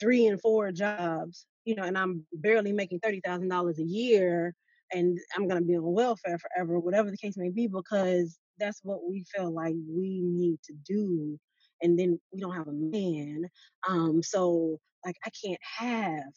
three 0.00 0.26
and 0.26 0.40
four 0.40 0.72
jobs, 0.72 1.46
you 1.64 1.74
know, 1.76 1.84
and 1.84 1.98
I'm 1.98 2.26
barely 2.32 2.72
making 2.72 3.00
thirty 3.00 3.20
thousand 3.24 3.48
dollars 3.48 3.78
a 3.78 3.84
year 3.84 4.54
and 4.92 5.18
I'm 5.36 5.48
gonna 5.48 5.62
be 5.62 5.76
on 5.76 5.92
welfare 5.94 6.38
forever, 6.38 6.78
whatever 6.80 7.10
the 7.10 7.18
case 7.18 7.36
may 7.38 7.50
be, 7.50 7.68
because 7.68 8.38
that's 8.58 8.80
what 8.84 9.08
we 9.08 9.24
feel 9.34 9.52
like 9.52 9.74
we 9.88 10.20
need 10.22 10.60
to 10.64 10.74
do. 10.86 11.38
And 11.82 11.98
then 11.98 12.20
we 12.32 12.40
don't 12.40 12.54
have 12.56 12.68
a 12.68 12.72
man. 12.72 13.44
Um, 13.88 14.22
so 14.22 14.78
like 15.06 15.16
I 15.26 15.30
can't 15.44 15.60
have 15.78 16.32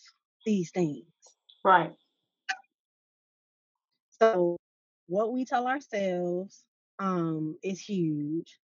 these 0.46 0.72
things. 0.72 1.06
Right. 1.64 1.96
So 4.22 4.58
what 5.08 5.34
we 5.34 5.46
tell 5.46 5.68
ourselves 5.68 6.64
um 7.00 7.58
is 7.64 7.80
huge. 7.80 8.60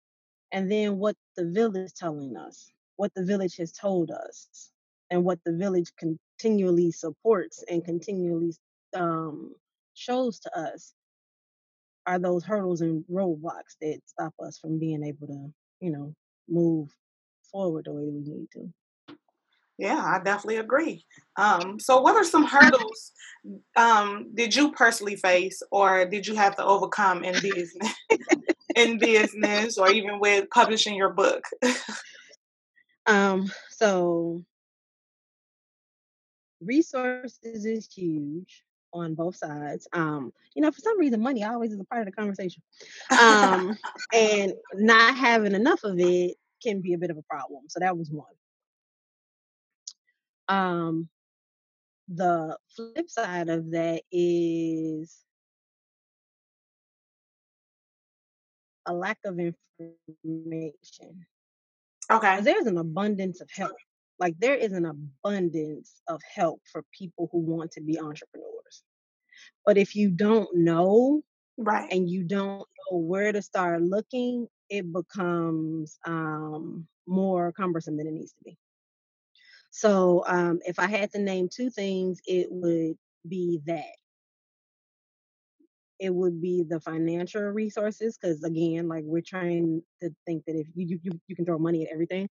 And 0.54 0.72
then 0.72 0.98
what 1.00 1.16
the 1.38 1.46
village 1.50 1.86
is 1.88 1.94
telling 1.94 2.38
us, 2.38 2.72
what 2.98 3.14
the 3.16 3.26
village 3.26 3.58
has 3.58 3.74
told 3.74 4.12
us, 4.12 4.72
and 5.12 5.26
what 5.26 5.40
the 5.46 5.54
village 5.54 5.92
continually 5.98 6.92
supports 6.92 7.64
and 7.70 7.86
continually 7.86 8.54
um 8.96 9.56
shows 9.96 10.40
to 10.42 10.60
us 10.60 10.94
are 12.08 12.20
those 12.20 12.46
hurdles 12.46 12.82
and 12.82 13.06
roadblocks 13.12 13.78
that 13.82 14.02
stop 14.08 14.34
us 14.42 14.60
from 14.60 14.80
being 14.80 15.04
able 15.04 15.28
to, 15.28 15.54
you 15.82 15.92
know, 15.92 16.14
move 16.50 16.90
forward 17.52 17.86
the 17.86 17.94
way 17.94 18.04
we 18.06 18.22
need 18.22 18.48
to. 18.54 18.83
Yeah, 19.78 20.02
I 20.04 20.24
definitely 20.24 20.58
agree. 20.58 21.06
Um, 21.36 21.80
so 21.80 22.02
what 22.02 22.16
are 22.16 22.24
some 22.24 22.46
hurdles 22.46 23.12
um 23.76 24.30
did 24.34 24.56
you 24.56 24.72
personally 24.72 25.18
face 25.18 25.62
or 25.70 26.06
did 26.06 26.26
you 26.26 26.34
have 26.34 26.56
to 26.56 26.64
overcome 26.64 27.26
in 27.26 27.34
business 27.42 27.94
in 28.78 28.98
business 28.98 29.78
or 29.78 29.92
even 29.92 30.20
with 30.20 30.50
publishing 30.50 30.96
your 30.96 31.10
book? 31.10 31.44
Um, 33.06 33.52
so 33.70 34.44
resources 36.62 37.66
is 37.66 37.90
huge 37.94 38.64
on 38.94 39.16
both 39.16 39.36
sides. 39.36 39.88
Um, 39.94 40.32
you 40.56 40.62
know, 40.62 40.72
for 40.72 40.82
some 40.82 41.00
reason, 41.00 41.22
money 41.22 41.44
always 41.44 41.74
is 41.74 41.80
a 41.80 41.84
part 41.84 42.02
of 42.02 42.06
the 42.06 42.12
conversation. 42.12 42.62
Um, 43.20 43.78
and 44.14 44.54
not 44.76 45.18
having 45.18 45.54
enough 45.54 45.84
of 45.84 46.00
it 46.00 46.36
can 46.62 46.82
be 46.82 46.94
a 46.94 46.98
bit 46.98 47.10
of 47.10 47.18
a 47.18 47.24
problem. 47.24 47.64
So 47.68 47.80
that 47.80 47.98
was 47.98 48.10
one. 48.10 48.34
Um, 50.48 51.10
the 52.08 52.58
flip 52.76 53.10
side 53.10 53.50
of 53.50 53.72
that 53.72 54.04
is 54.12 55.18
a 58.86 58.94
lack 58.94 59.20
of 59.26 59.40
information. 59.40 61.26
Okay. 62.12 62.42
There's 62.42 62.68
an 62.68 62.78
abundance 62.78 63.42
of 63.42 63.50
help. 63.52 63.76
Like 64.20 64.36
there 64.40 64.56
is 64.56 64.74
an 64.74 64.86
abundance 64.86 66.02
of 66.08 66.22
help 66.36 66.62
for 66.72 66.84
people 66.98 67.30
who 67.32 67.40
want 67.40 67.72
to 67.74 67.82
be 67.82 68.00
entrepreneurs. 68.00 68.84
But 69.66 69.78
if 69.78 69.96
you 69.96 70.12
don't 70.12 70.56
know 70.56 71.24
Right. 71.58 71.92
and 71.92 72.10
you 72.10 72.24
don't 72.24 72.68
know 72.92 72.98
where 72.98 73.32
to 73.32 73.42
start 73.42 73.82
looking, 73.82 74.48
it 74.70 74.92
becomes 74.92 76.00
um, 76.06 76.88
more 77.08 77.52
cumbersome 77.54 77.98
than 77.98 78.08
it 78.08 78.14
needs 78.14 78.34
to 78.34 78.44
be. 78.44 78.58
So 79.76 80.24
um, 80.28 80.60
if 80.68 80.78
I 80.78 80.86
had 80.86 81.12
to 81.14 81.20
name 81.20 81.50
two 81.50 81.72
things, 81.72 82.22
it 82.28 82.48
would 82.52 82.96
be 83.28 83.60
that. 83.66 83.96
It 86.00 86.14
would 86.14 86.40
be 86.40 86.62
the 86.62 86.80
financial 86.80 87.42
resources, 87.42 88.16
because 88.16 88.44
again, 88.44 88.88
like 88.88 89.04
we're 89.04 89.24
trying 89.26 89.82
to 90.00 90.12
think 90.28 90.46
that 90.46 90.56
if 90.56 90.68
you 90.76 91.00
you, 91.02 91.20
you 91.28 91.36
can 91.36 91.44
throw 91.44 91.58
money 91.58 91.88
at 91.88 91.92
everything. 91.92 92.30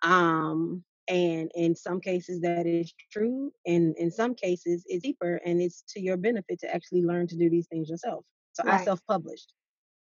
Um, 0.00 0.82
and 1.06 1.50
in 1.54 1.76
some 1.76 2.00
cases 2.00 2.40
that 2.40 2.66
is 2.66 2.94
true, 3.12 3.52
and 3.66 3.94
in 3.98 4.10
some 4.10 4.34
cases 4.34 4.82
it's 4.86 5.02
deeper 5.02 5.38
and 5.44 5.60
it's 5.60 5.84
to 5.88 6.00
your 6.00 6.16
benefit 6.16 6.60
to 6.60 6.74
actually 6.74 7.02
learn 7.02 7.26
to 7.26 7.36
do 7.36 7.50
these 7.50 7.66
things 7.66 7.90
yourself. 7.90 8.24
So 8.54 8.62
I 8.66 8.84
self-published. 8.84 9.52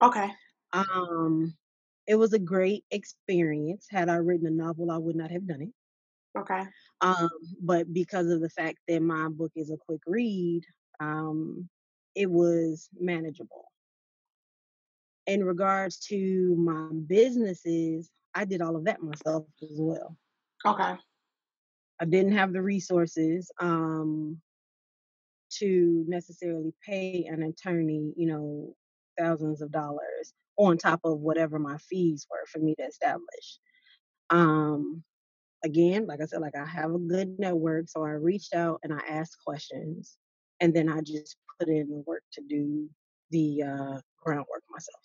Okay. 0.04 0.30
Um, 0.74 1.56
it 2.06 2.16
was 2.16 2.34
a 2.34 2.40
great 2.40 2.84
experience. 2.92 3.88
Had 3.90 4.10
I 4.10 4.18
written 4.18 4.46
a 4.46 4.52
novel, 4.52 4.92
I 4.92 4.98
would 4.98 5.16
not 5.16 5.32
have 5.32 5.48
done 5.48 5.64
it. 5.64 5.74
Okay. 6.38 6.64
Um, 7.02 7.30
but 7.62 7.92
because 7.94 8.28
of 8.28 8.42
the 8.42 8.50
fact 8.50 8.78
that 8.88 9.02
my 9.02 9.30
book 9.30 9.52
is 9.56 9.72
a 9.72 9.78
quick 9.78 10.02
read, 10.06 10.64
um, 11.00 11.68
it 12.16 12.30
was 12.30 12.90
manageable. 13.00 13.66
In 15.28 15.44
regards 15.44 16.00
to 16.08 16.56
my 16.58 16.90
businesses, 17.08 18.10
I 18.34 18.46
did 18.46 18.62
all 18.62 18.76
of 18.76 18.86
that 18.86 19.02
myself 19.02 19.46
as 19.62 19.78
well. 19.80 20.16
Okay. 20.66 20.96
I 22.02 22.06
didn't 22.06 22.34
have 22.34 22.54
the 22.54 22.62
resources 22.62 23.52
um, 23.60 24.38
to 25.52 26.06
necessarily 26.08 26.74
pay 26.86 27.26
an 27.30 27.44
attorney, 27.44 28.14
you 28.16 28.28
know, 28.28 28.76
thousands 29.18 29.62
of 29.62 29.72
dollars 29.72 30.34
on 30.58 30.78
top 30.78 31.02
of 31.04 31.20
whatever 31.20 31.60
my 31.60 31.78
fees 31.78 32.28
were 32.30 32.46
for 32.48 32.60
me 32.60 32.76
to 32.76 32.84
establish. 32.84 33.60
Um, 34.30 35.04
again, 35.64 36.08
like 36.08 36.22
I 36.22 36.26
said, 36.26 36.42
like 36.42 36.56
I 36.56 36.66
have 36.66 36.94
a 36.94 37.00
good 37.00 37.40
network, 37.40 37.90
so 37.90 38.04
I 38.04 38.12
reached 38.12 38.54
out 38.54 38.80
and 38.84 38.94
I 38.94 39.00
asked 39.10 39.38
questions, 39.46 40.18
and 40.60 40.74
then 40.74 40.90
I 40.90 41.02
just 41.02 41.38
put 41.60 41.70
in 41.70 41.90
the 41.90 42.04
work 42.06 42.24
to 42.34 42.42
do 42.42 42.90
the 43.32 43.64
uh, 43.64 44.00
groundwork 44.22 44.64
myself. 44.70 45.04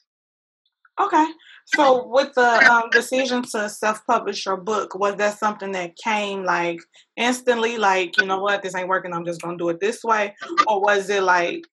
Okay. 1.01 1.27
So 1.67 2.07
with 2.07 2.33
the 2.35 2.71
um, 2.71 2.89
decision 2.91 3.43
to 3.51 3.69
self-publish 3.69 4.47
your 4.47 4.57
book, 4.57 4.95
was 4.97 5.17
that 5.17 5.39
something 5.39 5.73
that 5.73 5.97
came 5.97 6.45
like 6.45 6.79
instantly, 7.17 7.79
like, 7.79 8.17
you 8.21 8.27
know 8.27 8.39
what, 8.39 8.63
this 8.63 8.77
ain't 8.77 8.89
working, 8.89 9.13
I'm 9.13 9.25
just 9.25 9.43
gonna 9.43 9.57
do 9.57 9.71
it 9.71 9.81
this 9.81 10.05
way? 10.05 10.35
Or 10.69 10.81
was 10.81 11.11
it 11.11 11.25
like 11.25 11.65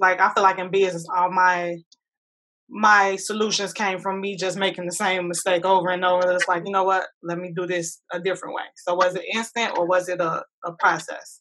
like 0.00 0.20
I 0.20 0.32
feel 0.34 0.42
like 0.42 0.58
in 0.58 0.70
business 0.70 1.06
all 1.14 1.30
my 1.30 1.76
my 2.68 3.16
solutions 3.16 3.72
came 3.72 3.98
from 3.98 4.20
me 4.20 4.36
just 4.36 4.56
making 4.56 4.86
the 4.86 4.92
same 4.92 5.28
mistake 5.28 5.64
over 5.64 5.90
and 5.90 6.04
over. 6.04 6.32
It's 6.32 6.48
like, 6.48 6.64
you 6.64 6.72
know 6.72 6.84
what, 6.84 7.06
let 7.22 7.38
me 7.38 7.52
do 7.54 7.66
this 7.66 8.00
a 8.12 8.20
different 8.20 8.54
way. 8.54 8.62
So 8.76 8.94
was 8.94 9.14
it 9.14 9.24
instant 9.32 9.76
or 9.76 9.86
was 9.86 10.08
it 10.08 10.20
a, 10.20 10.42
a 10.64 10.72
process? 10.72 11.40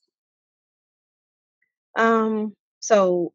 Um, 1.98 2.54
so 2.80 3.34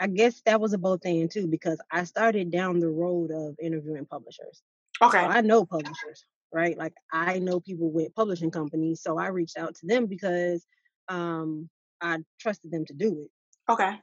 I 0.00 0.06
guess 0.06 0.40
that 0.46 0.60
was 0.60 0.72
a 0.72 0.78
both 0.78 1.04
and 1.04 1.30
too 1.30 1.46
because 1.46 1.80
I 1.90 2.04
started 2.04 2.50
down 2.50 2.80
the 2.80 2.88
road 2.88 3.30
of 3.30 3.54
interviewing 3.60 4.06
publishers. 4.06 4.62
So 5.00 5.08
Okay. 5.08 5.18
I 5.18 5.40
know 5.40 5.64
publishers, 5.64 6.24
right? 6.52 6.76
Like 6.76 6.94
I 7.12 7.38
know 7.38 7.60
people 7.60 7.90
with 7.90 8.14
publishing 8.14 8.50
companies, 8.50 9.02
so 9.02 9.18
I 9.18 9.28
reached 9.28 9.56
out 9.56 9.74
to 9.76 9.86
them 9.86 10.06
because 10.06 10.66
um 11.08 11.68
I 12.00 12.18
trusted 12.40 12.70
them 12.70 12.84
to 12.86 12.94
do 12.94 13.22
it. 13.24 13.72
Okay. 13.72 13.98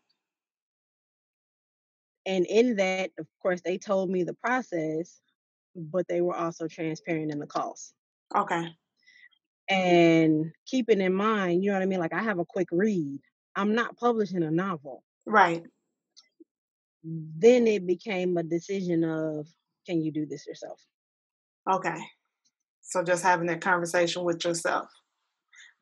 And 2.26 2.46
in 2.46 2.76
that, 2.78 3.12
of 3.18 3.28
course, 3.42 3.62
they 3.62 3.78
told 3.78 4.10
me 4.10 4.24
the 4.24 4.34
process, 4.36 5.20
but 5.76 6.08
they 6.08 6.22
were 6.22 6.36
also 6.36 6.68
transparent 6.68 7.32
in 7.32 7.40
the 7.40 7.48
cost. 7.48 7.94
Okay. 8.36 8.68
And 9.70 10.52
keeping 10.66 11.02
in 11.02 11.14
mind, 11.14 11.64
you 11.64 11.70
know 11.72 11.78
what 11.78 11.84
I 11.84 11.88
mean? 11.88 12.00
Like 12.00 12.14
I 12.14 12.22
have 12.24 12.40
a 12.40 12.46
quick 12.46 12.68
read. 12.72 13.20
I'm 13.56 13.74
not 13.74 13.98
publishing 13.98 14.44
a 14.44 14.52
novel. 14.52 15.04
Right. 15.26 15.64
Then 17.04 17.68
it 17.68 17.88
became 17.88 18.38
a 18.38 18.44
decision 18.44 19.04
of 19.04 19.48
can 19.86 20.02
you 20.02 20.12
do 20.12 20.26
this 20.26 20.46
yourself? 20.46 20.86
Okay. 21.70 21.98
So 22.82 23.04
just 23.04 23.24
having 23.24 23.48
that 23.48 23.62
conversation 23.62 24.24
with 24.24 24.44
yourself. 24.44 24.90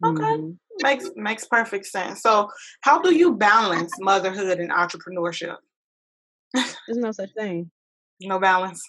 Okay. 0.06 0.36
hmm 0.36 0.52
Makes 0.82 1.10
makes 1.17 1.45
perfect 1.45 1.88
sense. 1.88 2.21
So 2.21 2.49
how 2.82 3.02
do 3.02 3.13
you 3.13 3.36
balance 3.36 3.91
motherhood 3.99 4.60
and 4.60 4.71
entrepreneurship? 4.71 5.58
There's 6.53 6.97
no 6.97 7.12
such 7.12 7.31
thing. 7.33 7.71
No 8.21 8.39
balance. 8.39 8.81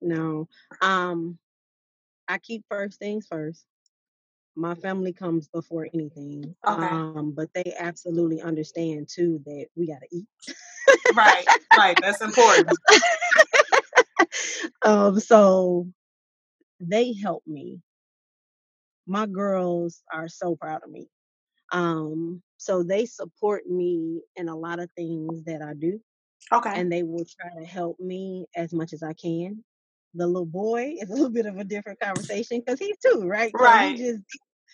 No. 0.00 0.48
Um, 0.80 1.38
I 2.28 2.38
keep 2.38 2.64
first 2.70 2.98
things 2.98 3.26
first. 3.30 3.64
My 4.56 4.74
family 4.74 5.12
comes 5.12 5.48
before 5.48 5.88
anything. 5.92 6.54
Okay. 6.66 6.86
Um, 6.86 7.32
but 7.36 7.48
they 7.54 7.74
absolutely 7.78 8.40
understand 8.40 9.08
too 9.12 9.42
that 9.46 9.66
we 9.76 9.86
gotta 9.86 10.06
eat. 10.12 10.26
Right. 11.14 11.46
Right. 11.76 11.98
That's 12.00 12.20
important. 12.20 12.70
um, 14.82 15.18
so 15.18 15.88
they 16.80 17.14
help 17.14 17.42
me. 17.46 17.80
My 19.06 19.26
girls 19.26 20.02
are 20.12 20.28
so 20.28 20.56
proud 20.56 20.82
of 20.84 20.90
me. 20.90 21.08
Um, 21.74 22.42
so 22.58 22.82
they 22.82 23.06
support 23.06 23.66
me 23.68 24.22
in 24.36 24.48
a 24.48 24.56
lot 24.56 24.80
of 24.80 24.90
things 24.96 25.44
that 25.44 25.62
I 25.62 25.74
do, 25.74 26.00
Okay. 26.52 26.74
and 26.78 26.90
they 26.92 27.02
will 27.02 27.26
try 27.26 27.50
to 27.60 27.66
help 27.66 28.00
me 28.00 28.46
as 28.56 28.72
much 28.72 28.92
as 28.94 29.02
I 29.02 29.12
can. 29.14 29.64
The 30.14 30.26
little 30.26 30.46
boy 30.46 30.96
is 31.00 31.10
a 31.10 31.14
little 31.14 31.30
bit 31.30 31.46
of 31.46 31.58
a 31.58 31.64
different 31.64 32.00
conversation 32.00 32.60
because 32.60 32.78
he's 32.80 32.96
two, 32.98 33.22
right? 33.26 33.52
So 33.58 33.72
he 33.78 33.96
just 33.96 34.22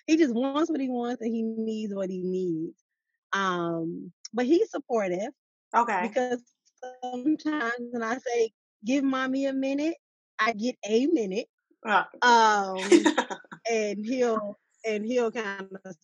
he 0.06 0.16
just 0.18 0.34
wants 0.34 0.70
what 0.70 0.80
he 0.80 0.88
wants 0.88 1.22
and 1.22 1.34
he 1.34 1.42
needs 1.42 1.94
what 1.94 2.10
he 2.10 2.22
needs. 2.22 2.76
Um, 3.32 4.12
but 4.34 4.46
he's 4.46 4.70
supportive 4.70 5.32
Okay. 5.76 6.10
because 6.10 6.42
sometimes 7.02 7.74
when 7.92 8.02
I 8.02 8.18
say 8.18 8.52
give 8.84 9.04
mommy 9.04 9.46
a 9.46 9.52
minute, 9.54 9.96
I 10.38 10.52
get 10.52 10.76
a 10.86 11.06
minute. 11.06 11.48
Uh, 11.86 12.04
Um, 12.22 12.90
and 13.70 14.04
he'll 14.04 14.59
and 14.86 15.04
he'll 15.04 15.30
kind 15.30 15.68
of 15.84 15.96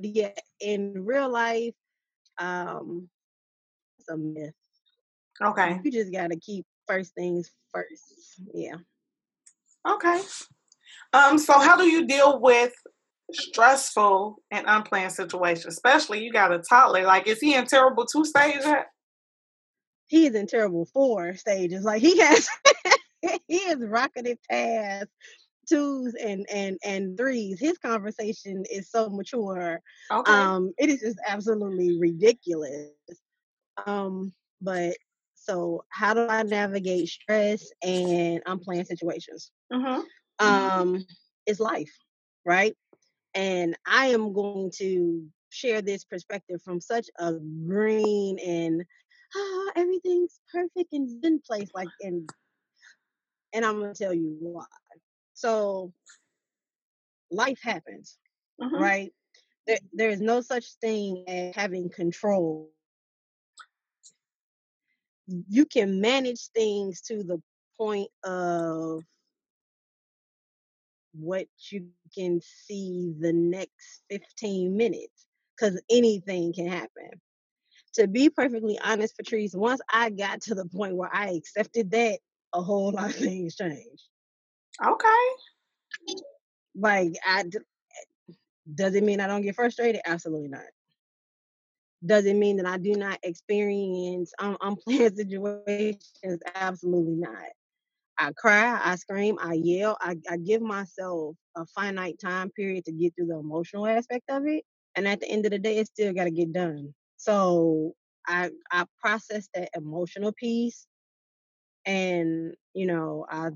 yeah. 0.00 0.30
In 0.60 1.04
real 1.04 1.30
life, 1.30 1.74
um, 2.38 3.08
it's 3.98 4.08
a 4.08 4.16
myth. 4.16 4.54
okay. 5.42 5.80
You 5.82 5.90
just 5.90 6.12
gotta 6.12 6.36
keep 6.36 6.66
first 6.86 7.14
things 7.14 7.50
first. 7.72 8.42
Yeah. 8.54 8.76
Okay. 9.88 10.20
Um, 11.12 11.38
so 11.38 11.58
how 11.58 11.76
do 11.76 11.84
you 11.84 12.06
deal 12.06 12.40
with 12.40 12.72
stressful 13.32 14.42
and 14.50 14.66
unplanned 14.66 15.12
situations? 15.12 15.66
Especially 15.66 16.22
you 16.22 16.32
got 16.32 16.52
a 16.52 16.58
toddler. 16.58 17.04
Like 17.04 17.26
is 17.26 17.40
he 17.40 17.54
in 17.54 17.66
terrible 17.66 18.06
two 18.06 18.24
stages 18.24 18.64
yet? 18.64 18.86
He 20.06 20.26
is 20.26 20.34
in 20.34 20.46
terrible 20.46 20.86
four 20.86 21.36
stages. 21.36 21.84
Like 21.84 22.00
he 22.00 22.18
has 22.18 22.48
he 23.46 23.56
is 23.56 23.78
rocketed 23.78 24.38
past 24.50 25.08
twos 25.68 26.14
and 26.14 26.46
and 26.50 26.78
and 26.84 27.16
threes. 27.16 27.60
His 27.60 27.78
conversation 27.78 28.64
is 28.70 28.90
so 28.90 29.08
mature. 29.08 29.80
Okay. 30.10 30.32
Um, 30.32 30.72
it 30.78 30.88
is 30.90 31.00
just 31.00 31.18
absolutely 31.26 31.98
ridiculous. 31.98 32.90
Um, 33.86 34.32
but 34.60 34.96
so 35.34 35.84
how 35.88 36.14
do 36.14 36.26
I 36.26 36.42
navigate 36.42 37.08
stress 37.08 37.70
and 37.82 38.42
unplanned 38.46 38.86
situations? 38.86 39.50
Mm-hmm. 39.72 40.00
Um, 40.46 41.06
it's 41.46 41.60
life, 41.60 41.92
right? 42.44 42.76
And 43.34 43.76
I 43.86 44.06
am 44.06 44.32
going 44.32 44.72
to 44.78 45.24
share 45.50 45.80
this 45.80 46.04
perspective 46.04 46.60
from 46.62 46.80
such 46.80 47.06
a 47.18 47.34
green 47.66 48.38
and 48.38 48.84
ah, 49.36 49.72
everything's 49.76 50.40
perfect 50.52 50.92
and 50.92 51.24
in 51.24 51.40
place, 51.46 51.70
like 51.74 51.88
and 52.02 52.28
and 53.52 53.64
I'm 53.64 53.80
gonna 53.80 53.94
tell 53.94 54.14
you 54.14 54.36
why. 54.40 54.64
So 55.38 55.92
life 57.30 57.60
happens, 57.62 58.18
Mhm. 58.60 58.80
right? 58.80 59.14
There, 59.68 59.78
there 59.92 60.10
is 60.10 60.20
no 60.20 60.40
such 60.40 60.72
thing 60.80 61.24
as 61.28 61.54
having 61.54 61.90
control. 61.90 62.72
You 65.48 65.64
can 65.64 66.00
manage 66.00 66.48
things 66.48 67.02
to 67.02 67.22
the 67.22 67.40
point 67.76 68.10
of 68.24 69.04
what 71.12 71.46
you 71.70 71.90
can 72.12 72.40
see 72.40 73.14
the 73.20 73.32
next 73.32 74.02
15 74.10 74.76
minutes 74.76 75.26
because 75.56 75.80
anything 75.88 76.52
can 76.52 76.66
happen. 76.66 77.10
To 77.94 78.08
be 78.08 78.28
perfectly 78.28 78.76
honest, 78.82 79.16
Patrice, 79.16 79.54
once 79.54 79.80
I 79.88 80.10
got 80.10 80.40
to 80.42 80.56
the 80.56 80.66
point 80.66 80.96
where 80.96 81.14
I 81.14 81.30
accepted 81.30 81.92
that, 81.92 82.18
a 82.52 82.60
whole 82.60 82.90
lot 82.90 83.10
of 83.10 83.16
things 83.16 83.54
changed. 83.54 84.08
Okay. 84.84 85.28
Like, 86.74 87.12
I 87.24 87.44
does 88.74 88.94
it 88.94 89.04
mean 89.04 89.20
I 89.20 89.26
don't 89.26 89.42
get 89.42 89.54
frustrated? 89.54 90.00
Absolutely 90.06 90.48
not. 90.48 90.64
Does 92.04 92.26
it 92.26 92.34
mean 92.36 92.56
that 92.58 92.66
I 92.66 92.78
do 92.78 92.92
not 92.94 93.18
experience 93.22 94.32
um, 94.38 94.56
unplanned 94.60 95.16
situations? 95.16 96.40
Absolutely 96.54 97.16
not. 97.16 97.44
I 98.18 98.32
cry, 98.32 98.80
I 98.84 98.96
scream, 98.96 99.38
I 99.40 99.54
yell, 99.54 99.96
I, 100.00 100.16
I 100.30 100.36
give 100.38 100.62
myself 100.62 101.36
a 101.56 101.66
finite 101.66 102.18
time 102.20 102.50
period 102.50 102.84
to 102.86 102.92
get 102.92 103.14
through 103.16 103.28
the 103.28 103.38
emotional 103.38 103.86
aspect 103.86 104.24
of 104.30 104.46
it. 104.46 104.64
And 104.96 105.08
at 105.08 105.20
the 105.20 105.28
end 105.28 105.46
of 105.46 105.52
the 105.52 105.58
day, 105.58 105.78
it 105.78 105.86
still 105.88 106.12
got 106.12 106.24
to 106.24 106.30
get 106.30 106.52
done. 106.52 106.94
So 107.16 107.94
I 108.26 108.50
I 108.72 108.84
process 109.00 109.48
that 109.54 109.70
emotional 109.76 110.32
piece, 110.32 110.86
and 111.86 112.54
you 112.74 112.86
know 112.86 113.26
I 113.30 113.50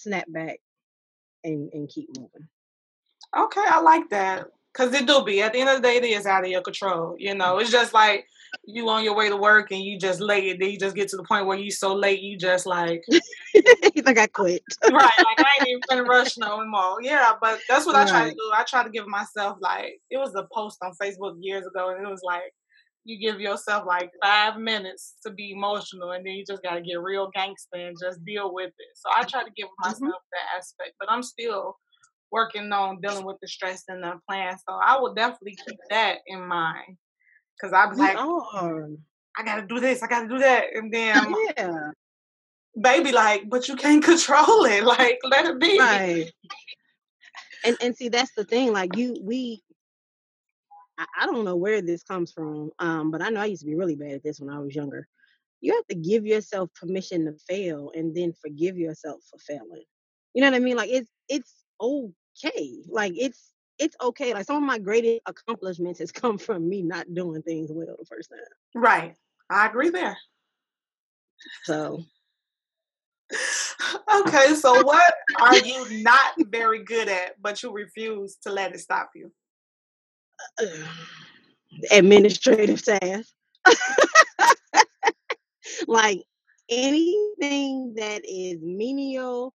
snap 0.00 0.24
back 0.28 0.58
and 1.44 1.70
and 1.72 1.88
keep 1.88 2.08
moving. 2.16 2.48
Okay, 3.36 3.64
I 3.64 3.80
like 3.80 4.08
that. 4.10 4.46
Cause 4.72 4.94
it 4.94 5.06
do 5.06 5.24
be 5.24 5.42
at 5.42 5.52
the 5.52 5.58
end 5.58 5.68
of 5.68 5.76
the 5.76 5.82
day, 5.82 5.96
it 5.96 6.04
is 6.04 6.26
out 6.26 6.44
of 6.44 6.50
your 6.50 6.62
control. 6.62 7.16
You 7.18 7.34
know, 7.34 7.58
it's 7.58 7.72
just 7.72 7.92
like 7.92 8.24
you 8.64 8.88
on 8.88 9.02
your 9.02 9.16
way 9.16 9.28
to 9.28 9.36
work 9.36 9.72
and 9.72 9.82
you 9.82 9.98
just 9.98 10.20
late, 10.20 10.52
and 10.52 10.62
then 10.62 10.70
you 10.70 10.78
just 10.78 10.94
get 10.94 11.08
to 11.08 11.16
the 11.16 11.24
point 11.24 11.46
where 11.46 11.58
you 11.58 11.72
so 11.72 11.92
late, 11.92 12.20
you 12.20 12.38
just 12.38 12.66
like 12.66 13.02
like 14.04 14.18
I 14.18 14.28
quit. 14.28 14.62
right, 14.84 14.92
like 14.92 15.40
I 15.40 15.46
ain't 15.60 15.68
even 15.68 15.80
gonna 15.88 16.04
rush 16.04 16.38
no 16.38 16.64
more. 16.64 17.02
Yeah, 17.02 17.32
but 17.40 17.58
that's 17.68 17.84
what 17.84 17.96
I 17.96 18.06
try 18.06 18.28
to 18.28 18.34
do. 18.34 18.50
I 18.54 18.62
try 18.62 18.84
to 18.84 18.90
give 18.90 19.08
myself 19.08 19.58
like 19.60 20.00
it 20.08 20.18
was 20.18 20.34
a 20.36 20.46
post 20.52 20.78
on 20.82 20.92
Facebook 20.94 21.34
years 21.40 21.66
ago, 21.66 21.90
and 21.90 22.06
it 22.06 22.08
was 22.08 22.22
like 22.22 22.54
you 23.04 23.18
give 23.18 23.40
yourself 23.40 23.84
like 23.86 24.10
five 24.22 24.56
minutes 24.58 25.16
to 25.26 25.32
be 25.32 25.52
emotional, 25.52 26.12
and 26.12 26.24
then 26.24 26.34
you 26.34 26.44
just 26.46 26.62
gotta 26.62 26.80
get 26.82 27.00
real 27.00 27.30
gangster 27.34 27.76
and 27.76 27.96
just 28.00 28.24
deal 28.24 28.52
with 28.52 28.68
it. 28.78 28.96
So 28.96 29.10
I 29.14 29.24
try 29.24 29.44
to 29.44 29.50
give 29.56 29.68
myself 29.78 30.00
Mhm. 30.02 30.12
that 30.32 30.56
aspect, 30.58 30.92
but 30.98 31.10
I'm 31.10 31.22
still 31.22 31.78
working 32.30 32.70
on 32.72 33.00
dealing 33.00 33.24
with 33.24 33.38
the 33.42 33.48
stress 33.48 33.84
and 33.88 34.02
the 34.02 34.20
plan. 34.28 34.56
So 34.58 34.74
I 34.84 34.98
will 34.98 35.14
definitely 35.14 35.56
keep 35.66 35.78
that 35.90 36.18
in 36.26 36.46
mind 36.46 36.96
because 37.56 37.72
I'm 37.72 37.96
like, 37.96 38.16
are. 38.18 38.88
I 39.38 39.42
gotta 39.44 39.66
do 39.66 39.80
this, 39.80 40.02
I 40.02 40.06
gotta 40.08 40.28
do 40.28 40.38
that, 40.38 40.66
and 40.74 40.92
then 40.92 41.34
Yeah. 41.56 41.90
baby 42.80 43.12
like, 43.12 43.48
but 43.48 43.68
you 43.68 43.76
can't 43.76 44.04
control 44.12 44.64
it. 44.64 44.84
Like, 44.84 45.18
let 45.24 45.46
it 45.46 45.58
be. 45.60 45.78
Right. 45.78 46.30
And 47.64 47.76
and 47.82 47.96
see 47.96 48.08
that's 48.08 48.32
the 48.34 48.44
thing. 48.44 48.72
Like 48.72 48.96
you 48.96 49.16
we 49.22 49.62
I, 51.00 51.22
I 51.22 51.26
don't 51.26 51.44
know 51.44 51.56
where 51.56 51.80
this 51.80 52.02
comes 52.02 52.30
from. 52.30 52.70
Um, 52.78 53.10
but 53.10 53.22
I 53.22 53.30
know 53.30 53.40
I 53.40 53.46
used 53.46 53.62
to 53.62 53.66
be 53.66 53.74
really 53.74 53.96
bad 53.96 54.12
at 54.12 54.22
this 54.22 54.40
when 54.40 54.50
I 54.50 54.58
was 54.58 54.74
younger. 54.74 55.08
You 55.60 55.74
have 55.74 55.86
to 55.88 55.94
give 55.94 56.26
yourself 56.26 56.70
permission 56.74 57.24
to 57.26 57.32
fail 57.48 57.90
and 57.94 58.14
then 58.14 58.32
forgive 58.40 58.78
yourself 58.78 59.20
for 59.30 59.38
failing. 59.38 59.84
You 60.34 60.42
know 60.42 60.50
what 60.50 60.56
I 60.56 60.60
mean? 60.60 60.76
Like 60.76 60.90
it's 60.90 61.10
it's 61.28 61.54
okay. 61.80 62.82
Like 62.88 63.14
it's 63.16 63.52
it's 63.78 63.96
okay. 64.00 64.32
Like 64.34 64.46
some 64.46 64.56
of 64.56 64.62
my 64.62 64.78
greatest 64.78 65.22
accomplishments 65.26 65.98
has 65.98 66.12
come 66.12 66.38
from 66.38 66.68
me 66.68 66.82
not 66.82 67.12
doing 67.12 67.42
things 67.42 67.70
well 67.72 67.96
the 67.98 68.04
first 68.04 68.30
time. 68.30 68.40
Right. 68.74 69.14
I 69.50 69.66
agree 69.66 69.90
there. 69.90 70.16
So 71.64 72.04
okay, 74.20 74.54
so 74.54 74.82
what 74.84 75.14
are 75.40 75.58
you 75.58 76.02
not 76.02 76.32
very 76.38 76.84
good 76.84 77.08
at, 77.08 77.40
but 77.40 77.62
you 77.62 77.72
refuse 77.72 78.36
to 78.42 78.50
let 78.50 78.74
it 78.74 78.80
stop 78.80 79.10
you? 79.14 79.32
Administrative 81.90 82.82
tasks. 82.84 83.32
like 85.86 86.22
anything 86.70 87.94
that 87.96 88.22
is 88.24 88.58
menial, 88.62 89.54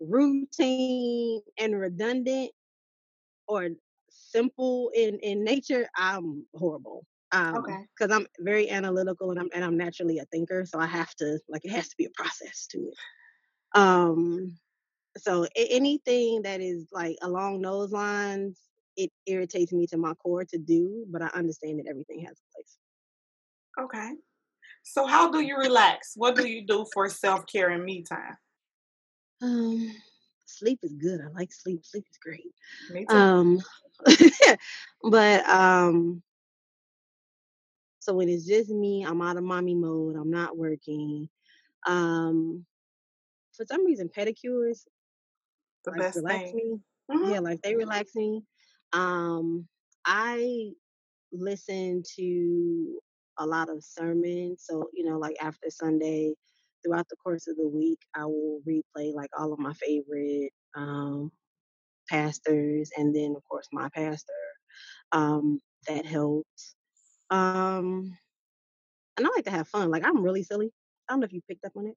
routine, 0.00 1.40
and 1.58 1.78
redundant 1.78 2.50
or 3.48 3.68
simple 4.10 4.90
in 4.94 5.18
in 5.20 5.44
nature, 5.44 5.88
I'm 5.96 6.46
horrible. 6.54 7.06
Um, 7.32 7.56
Okay. 7.58 7.86
because 7.96 8.14
I'm 8.14 8.26
very 8.40 8.70
analytical 8.70 9.30
and 9.30 9.40
I'm 9.40 9.48
and 9.54 9.64
I'm 9.64 9.76
naturally 9.76 10.18
a 10.18 10.24
thinker, 10.26 10.64
so 10.66 10.78
I 10.78 10.86
have 10.86 11.14
to 11.16 11.38
like 11.48 11.64
it 11.64 11.70
has 11.72 11.88
to 11.88 11.96
be 11.98 12.06
a 12.06 12.10
process 12.16 12.66
to 12.72 12.78
it. 12.78 12.94
Um, 13.74 14.56
so 15.16 15.46
anything 15.56 16.42
that 16.42 16.60
is 16.60 16.86
like 16.92 17.16
along 17.22 17.62
those 17.62 17.92
lines, 17.92 18.58
it 18.96 19.10
irritates 19.26 19.72
me 19.72 19.86
to 19.88 19.96
my 19.96 20.14
core 20.14 20.44
to 20.44 20.58
do, 20.58 21.04
but 21.10 21.22
I 21.22 21.28
understand 21.28 21.78
that 21.78 21.88
everything 21.88 22.20
has 22.20 22.38
a 22.38 22.54
place. 22.54 22.78
Okay. 23.80 24.12
So 24.82 25.06
how 25.06 25.30
do 25.30 25.40
you 25.40 25.56
relax? 25.56 26.12
What 26.16 26.36
do 26.36 26.46
you 26.46 26.66
do 26.66 26.86
for 26.92 27.08
self 27.08 27.46
care 27.46 27.70
and 27.70 27.84
me 27.84 28.02
time? 28.02 28.36
Um, 29.40 29.92
sleep 30.44 30.80
is 30.82 30.92
good. 30.94 31.20
I 31.20 31.28
like 31.32 31.52
sleep. 31.52 31.84
Sleep 31.84 32.04
is 32.10 32.18
great. 32.18 32.52
Me 32.90 33.06
too. 33.06 33.16
Um, 33.16 33.60
but 35.02 35.48
um, 35.48 36.22
so 38.00 38.14
when 38.14 38.28
it's 38.28 38.46
just 38.46 38.70
me, 38.70 39.04
I'm 39.04 39.22
out 39.22 39.36
of 39.36 39.44
mommy 39.44 39.74
mode. 39.74 40.16
I'm 40.16 40.30
not 40.30 40.56
working. 40.56 41.28
Um, 41.86 42.66
for 43.56 43.64
some 43.64 43.86
reason, 43.86 44.08
pedicures 44.08 44.84
the 45.84 45.92
like 45.92 46.00
best 46.00 46.16
relax 46.16 46.50
thing. 46.50 46.80
me. 47.08 47.16
Mhm. 47.16 47.32
Yeah, 47.32 47.40
like 47.40 47.62
they 47.62 47.74
relax 47.74 48.14
me. 48.14 48.42
Um, 48.92 49.66
I 50.04 50.72
listen 51.32 52.02
to 52.16 52.98
a 53.38 53.46
lot 53.46 53.68
of 53.70 53.82
sermons. 53.84 54.64
So, 54.66 54.88
you 54.94 55.04
know, 55.04 55.18
like 55.18 55.36
after 55.40 55.68
Sunday, 55.70 56.34
throughout 56.84 57.08
the 57.08 57.16
course 57.16 57.46
of 57.48 57.56
the 57.56 57.68
week, 57.68 57.98
I 58.14 58.26
will 58.26 58.60
replay 58.68 59.14
like 59.14 59.30
all 59.38 59.52
of 59.52 59.58
my 59.58 59.72
favorite 59.74 60.50
um, 60.76 61.30
pastors 62.08 62.90
and 62.96 63.14
then, 63.14 63.34
of 63.36 63.42
course, 63.48 63.68
my 63.72 63.88
pastor. 63.94 64.32
Um, 65.12 65.60
that 65.88 66.06
helps. 66.06 66.74
Um, 67.30 68.16
and 69.16 69.26
I 69.26 69.30
like 69.34 69.44
to 69.44 69.50
have 69.50 69.68
fun. 69.68 69.90
Like, 69.90 70.04
I'm 70.06 70.22
really 70.22 70.42
silly. 70.42 70.72
I 71.08 71.12
don't 71.12 71.20
know 71.20 71.24
if 71.26 71.32
you 71.32 71.42
picked 71.48 71.64
up 71.64 71.72
on 71.76 71.86
it. 71.88 71.96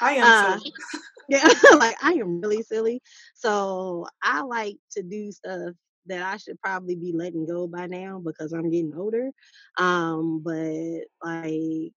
I 0.00 0.12
am 0.12 0.24
Uh, 0.24 0.58
yeah, 1.28 1.48
like 1.78 1.96
I 2.02 2.12
am 2.14 2.40
really 2.40 2.62
silly. 2.62 3.00
So 3.34 4.06
I 4.22 4.42
like 4.42 4.76
to 4.92 5.02
do 5.02 5.32
stuff 5.32 5.74
that 6.08 6.22
I 6.22 6.36
should 6.36 6.60
probably 6.60 6.96
be 6.96 7.12
letting 7.12 7.46
go 7.46 7.66
by 7.66 7.86
now 7.86 8.20
because 8.24 8.52
I'm 8.52 8.70
getting 8.70 8.94
older. 8.96 9.30
Um, 9.78 10.42
but 10.44 11.02
like 11.24 11.92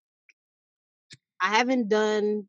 I 1.41 1.57
haven't 1.57 1.89
done 1.89 2.47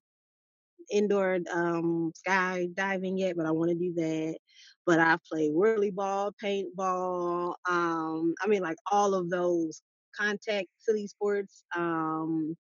indoor 0.90 1.38
um 1.52 2.12
skydiving 2.26 3.18
yet, 3.18 3.36
but 3.36 3.46
I 3.46 3.50
want 3.52 3.70
to 3.70 3.76
do 3.76 3.94
that. 3.94 4.38
But 4.86 4.98
I've 4.98 5.22
played 5.24 5.52
whirly 5.52 5.90
ball, 5.90 6.34
paintball, 6.42 7.54
um, 7.68 8.34
I 8.42 8.46
mean 8.48 8.62
like 8.62 8.78
all 8.90 9.14
of 9.14 9.30
those 9.30 9.82
contact 10.16 10.68
silly 10.78 11.06
sports. 11.06 11.62
Um, 11.76 12.56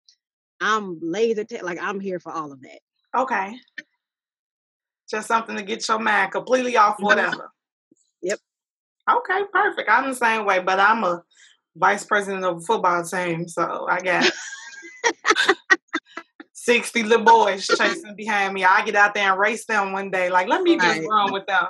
I'm 0.61 0.99
laser 1.01 1.45
tag, 1.45 1.63
like 1.63 1.79
I'm 1.81 2.01
here 2.01 2.21
for 2.21 2.33
all 2.33 2.53
of 2.53 2.61
that. 2.63 2.81
Okay. 3.17 3.55
Just 5.09 5.29
something 5.29 5.57
to 5.57 5.63
get 5.63 5.87
your 5.89 5.99
mind 5.99 6.33
completely 6.33 6.77
off 6.77 6.97
whatever. 7.01 7.51
Yep. 9.09 9.17
Okay, 9.17 9.41
perfect. 9.53 9.89
I'm 9.91 10.09
the 10.09 10.15
same 10.15 10.45
way, 10.45 10.61
but 10.61 10.79
I'm 10.81 11.05
a 11.05 11.23
vice 11.77 12.05
president 12.05 12.45
of 12.45 12.59
a 12.59 12.61
football 12.61 13.03
team, 13.05 13.49
so 13.49 13.87
I 13.89 14.01
got 14.01 14.31
60 16.53 17.03
little 17.05 17.25
boys 17.25 17.67
chasing 17.67 18.17
behind 18.17 18.55
me. 18.55 18.65
I 18.65 18.85
get 18.85 18.97
out 18.97 19.15
there 19.15 19.31
and 19.31 19.41
race 19.41 19.65
them 19.65 19.93
one 19.93 20.11
day. 20.11 20.29
Like, 20.29 20.49
let 20.49 20.63
me 20.63 20.77
just 20.77 21.01
Right. 21.01 21.09
run 21.09 21.33
with 21.33 21.47
them. 21.47 21.67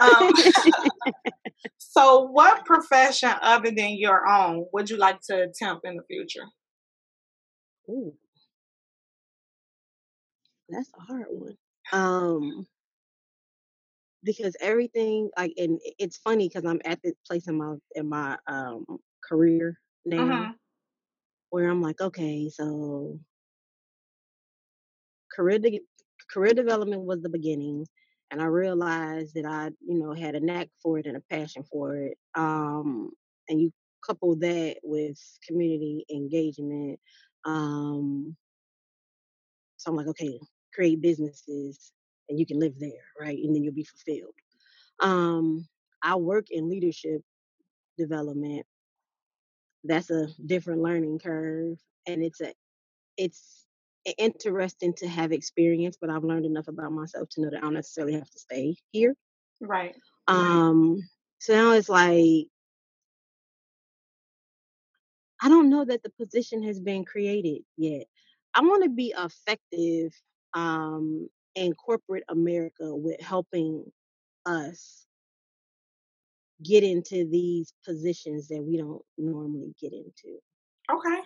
Um, 0.00 0.34
so, 1.78 2.22
what 2.22 2.64
profession 2.64 3.32
other 3.40 3.70
than 3.70 3.96
your 3.96 4.26
own 4.26 4.66
would 4.72 4.90
you 4.90 4.96
like 4.96 5.20
to 5.28 5.42
attempt 5.44 5.86
in 5.86 5.96
the 5.96 6.02
future? 6.02 6.44
Ooh, 7.88 8.14
that's 10.68 10.90
a 10.98 11.00
hard 11.02 11.26
one. 11.30 11.56
Um, 11.92 12.66
because 14.26 14.56
everything 14.60 15.30
like 15.38 15.54
and 15.58 15.80
it's 15.98 16.18
funny 16.18 16.48
because 16.48 16.66
I'm 16.66 16.82
at 16.86 17.00
this 17.04 17.14
place 17.26 17.48
in 17.48 17.58
my 17.58 17.76
in 17.96 18.08
my 18.10 18.38
um 18.48 18.86
career 19.28 19.80
now 20.06 20.46
hmm 20.46 20.56
where 21.50 21.68
I'm 21.70 21.82
like, 21.82 22.00
okay, 22.00 22.50
so 22.50 23.18
career 25.34 25.58
de- 25.58 25.82
career 26.30 26.54
development 26.54 27.02
was 27.04 27.22
the 27.22 27.30
beginning, 27.30 27.86
and 28.30 28.42
I 28.42 28.46
realized 28.46 29.34
that 29.34 29.46
I, 29.46 29.70
you 29.86 29.98
know, 29.98 30.12
had 30.14 30.34
a 30.36 30.40
knack 30.40 30.68
for 30.82 30.98
it 30.98 31.06
and 31.06 31.16
a 31.16 31.22
passion 31.30 31.64
for 31.70 31.96
it. 31.96 32.18
Um, 32.34 33.12
and 33.48 33.60
you 33.60 33.72
couple 34.06 34.36
that 34.36 34.76
with 34.84 35.18
community 35.46 36.04
engagement. 36.12 37.00
Um, 37.44 38.36
so 39.76 39.90
I'm 39.90 39.96
like, 39.96 40.08
okay, 40.08 40.38
create 40.74 41.00
businesses 41.00 41.92
and 42.28 42.38
you 42.38 42.46
can 42.46 42.58
live 42.58 42.78
there, 42.78 43.04
right? 43.20 43.38
And 43.38 43.54
then 43.54 43.62
you'll 43.62 43.74
be 43.74 43.84
fulfilled. 43.84 44.34
Um, 45.00 45.66
I 46.02 46.16
work 46.16 46.46
in 46.50 46.68
leadership 46.68 47.22
development. 47.98 48.66
That's 49.84 50.10
a 50.10 50.28
different 50.44 50.82
learning 50.82 51.20
curve, 51.20 51.78
and 52.06 52.22
it's 52.22 52.40
a 52.40 52.52
it's 53.16 53.66
interesting 54.18 54.94
to 54.94 55.08
have 55.08 55.32
experience, 55.32 55.96
but 56.00 56.10
I've 56.10 56.24
learned 56.24 56.46
enough 56.46 56.68
about 56.68 56.92
myself 56.92 57.28
to 57.30 57.42
know 57.42 57.50
that 57.50 57.58
I 57.58 57.60
don't 57.60 57.74
necessarily 57.74 58.14
have 58.14 58.30
to 58.30 58.38
stay 58.38 58.76
here. 58.92 59.14
Right. 59.60 59.96
Um, 60.28 60.98
so 61.38 61.54
now 61.54 61.72
it's 61.72 61.88
like 61.88 62.48
I 65.42 65.48
don't 65.48 65.70
know 65.70 65.84
that 65.84 66.02
the 66.02 66.10
position 66.10 66.62
has 66.64 66.80
been 66.80 67.04
created 67.04 67.62
yet. 67.76 68.06
I 68.54 68.60
want 68.62 68.84
to 68.84 68.88
be 68.88 69.14
effective 69.16 70.12
um, 70.54 71.28
in 71.56 71.74
corporate 71.74 72.24
America 72.28 72.94
with 72.94 73.20
helping 73.20 73.90
us 74.46 75.06
get 76.62 76.84
into 76.84 77.28
these 77.28 77.72
positions 77.84 78.48
that 78.48 78.62
we 78.62 78.76
don't 78.76 79.02
normally 79.18 79.74
get 79.80 79.92
into. 79.92 80.38
Okay. 80.90 81.22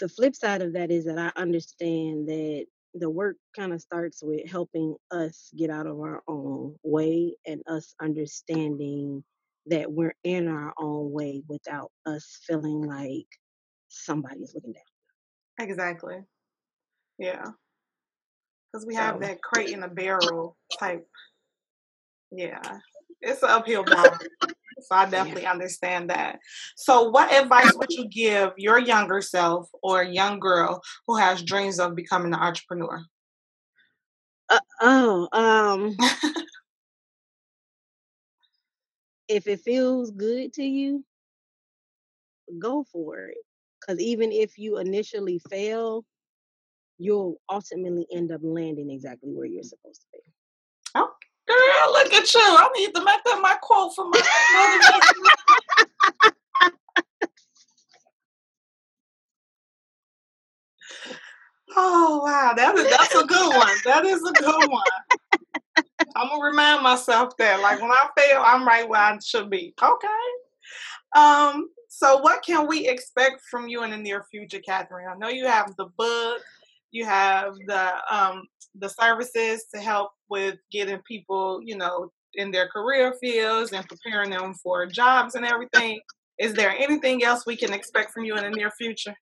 The 0.00 0.08
flip 0.08 0.34
side 0.34 0.62
of 0.62 0.72
that 0.74 0.90
is 0.90 1.04
that 1.04 1.18
I 1.18 1.40
understand 1.40 2.28
that 2.28 2.66
the 2.94 3.10
work 3.10 3.36
kind 3.56 3.72
of 3.72 3.80
starts 3.82 4.22
with 4.22 4.48
helping 4.48 4.96
us 5.10 5.50
get 5.56 5.70
out 5.70 5.86
of 5.86 6.00
our 6.00 6.22
own 6.26 6.76
way 6.82 7.36
and 7.46 7.62
us 7.68 7.94
understanding 8.00 9.22
that 9.66 9.92
we're 9.92 10.14
in 10.24 10.48
our 10.48 10.72
own 10.78 11.12
way 11.12 11.42
without 11.48 11.92
us 12.06 12.40
feeling 12.46 12.82
like 12.82 13.26
somebody's 13.88 14.54
looking 14.54 14.72
down. 14.72 15.68
Exactly. 15.68 16.24
Yeah. 17.20 17.44
Because 18.72 18.86
we 18.86 18.94
so. 18.94 19.00
have 19.00 19.20
that 19.20 19.42
crate 19.42 19.68
in 19.68 19.82
a 19.82 19.88
barrel 19.88 20.56
type. 20.78 21.06
Yeah. 22.32 22.78
It's 23.20 23.42
an 23.42 23.50
uphill 23.50 23.84
battle. 23.84 24.18
so 24.80 24.94
I 24.94 25.04
definitely 25.04 25.42
yeah. 25.42 25.52
understand 25.52 26.08
that. 26.08 26.38
So, 26.76 27.10
what 27.10 27.30
advice 27.32 27.74
would 27.74 27.90
you 27.90 28.08
give 28.08 28.52
your 28.56 28.78
younger 28.78 29.20
self 29.20 29.68
or 29.82 30.02
young 30.02 30.40
girl 30.40 30.80
who 31.06 31.18
has 31.18 31.42
dreams 31.42 31.78
of 31.78 31.94
becoming 31.94 32.32
an 32.32 32.40
entrepreneur? 32.40 33.04
Uh, 34.48 34.58
oh, 34.80 35.28
um, 35.32 35.96
if 39.28 39.46
it 39.46 39.60
feels 39.60 40.10
good 40.10 40.54
to 40.54 40.64
you, 40.64 41.04
go 42.58 42.84
for 42.90 43.26
it. 43.26 43.36
Because 43.80 44.00
even 44.00 44.32
if 44.32 44.58
you 44.58 44.78
initially 44.78 45.40
fail, 45.50 46.04
you'll 47.00 47.40
ultimately 47.50 48.06
end 48.12 48.30
up 48.30 48.40
landing 48.44 48.90
exactly 48.90 49.30
where 49.32 49.46
you're 49.46 49.62
supposed 49.62 50.02
to 50.02 50.06
be. 50.12 50.18
Oh, 50.94 51.10
girl, 51.48 51.92
look 51.92 52.12
at 52.12 52.34
you. 52.34 52.40
I 52.40 52.68
need 52.76 52.94
to 52.94 53.02
make 53.04 53.24
that 53.24 53.40
my 53.42 53.56
quote 53.62 53.94
for 53.94 54.08
my 54.08 54.20
Oh 61.76 62.20
wow, 62.24 62.52
that 62.56 62.76
is 62.76 62.90
that's 62.90 63.14
a 63.14 63.24
good 63.24 63.56
one. 63.56 63.76
That 63.84 64.04
is 64.04 64.22
a 64.22 64.32
good 64.32 64.68
one. 64.68 64.82
I'm 66.16 66.28
gonna 66.28 66.44
remind 66.44 66.82
myself 66.82 67.36
that, 67.38 67.60
like 67.60 67.80
when 67.80 67.92
I 67.92 68.08
fail, 68.18 68.42
I'm 68.44 68.66
right 68.66 68.88
where 68.88 69.00
I 69.00 69.18
should 69.24 69.48
be. 69.48 69.72
Okay. 69.80 70.08
Um. 71.16 71.68
So, 71.88 72.18
what 72.18 72.42
can 72.44 72.66
we 72.66 72.88
expect 72.88 73.42
from 73.50 73.68
you 73.68 73.82
in 73.84 73.90
the 73.90 73.96
near 73.96 74.24
future, 74.30 74.60
Catherine? 74.60 75.08
I 75.08 75.16
know 75.16 75.28
you 75.28 75.46
have 75.46 75.74
the 75.76 75.86
book, 75.96 76.42
you 76.90 77.04
have 77.04 77.54
the 77.66 77.92
um 78.10 78.44
the 78.74 78.88
services 78.88 79.64
to 79.74 79.80
help 79.80 80.10
with 80.28 80.56
getting 80.70 81.00
people, 81.06 81.60
you 81.64 81.76
know, 81.76 82.10
in 82.34 82.50
their 82.50 82.68
career 82.68 83.14
fields 83.20 83.72
and 83.72 83.86
preparing 83.88 84.30
them 84.30 84.54
for 84.54 84.86
jobs 84.86 85.34
and 85.34 85.44
everything. 85.44 86.00
Is 86.38 86.54
there 86.54 86.70
anything 86.70 87.24
else 87.24 87.44
we 87.46 87.56
can 87.56 87.72
expect 87.72 88.12
from 88.12 88.24
you 88.24 88.36
in 88.36 88.44
the 88.44 88.50
near 88.50 88.70
future? 88.70 89.14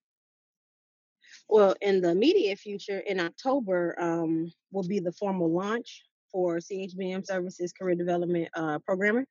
Well, 1.48 1.74
in 1.80 2.02
the 2.02 2.10
immediate 2.10 2.58
future, 2.58 2.98
in 2.98 3.18
October, 3.20 3.96
um, 3.98 4.52
will 4.70 4.86
be 4.86 5.00
the 5.00 5.12
formal 5.12 5.50
launch 5.50 6.04
for 6.30 6.58
CHBM 6.58 7.24
Services 7.26 7.72
Career 7.72 7.94
Development 7.94 8.48
uh, 8.54 8.78
Programmer. 8.80 9.24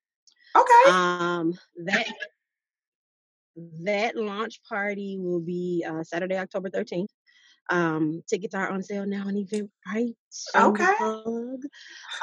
Okay. 0.55 0.91
Um, 0.91 1.53
that 1.85 2.07
that 3.83 4.15
launch 4.15 4.61
party 4.67 5.17
will 5.19 5.39
be 5.39 5.85
uh, 5.87 6.03
Saturday, 6.03 6.37
October 6.37 6.69
13th. 6.69 7.07
Um, 7.69 8.23
tickets 8.29 8.55
are 8.55 8.69
on 8.69 8.83
sale 8.83 9.05
now 9.05 9.25
on 9.27 9.35
Eventbrite. 9.35 10.15
Okay. 10.55 10.85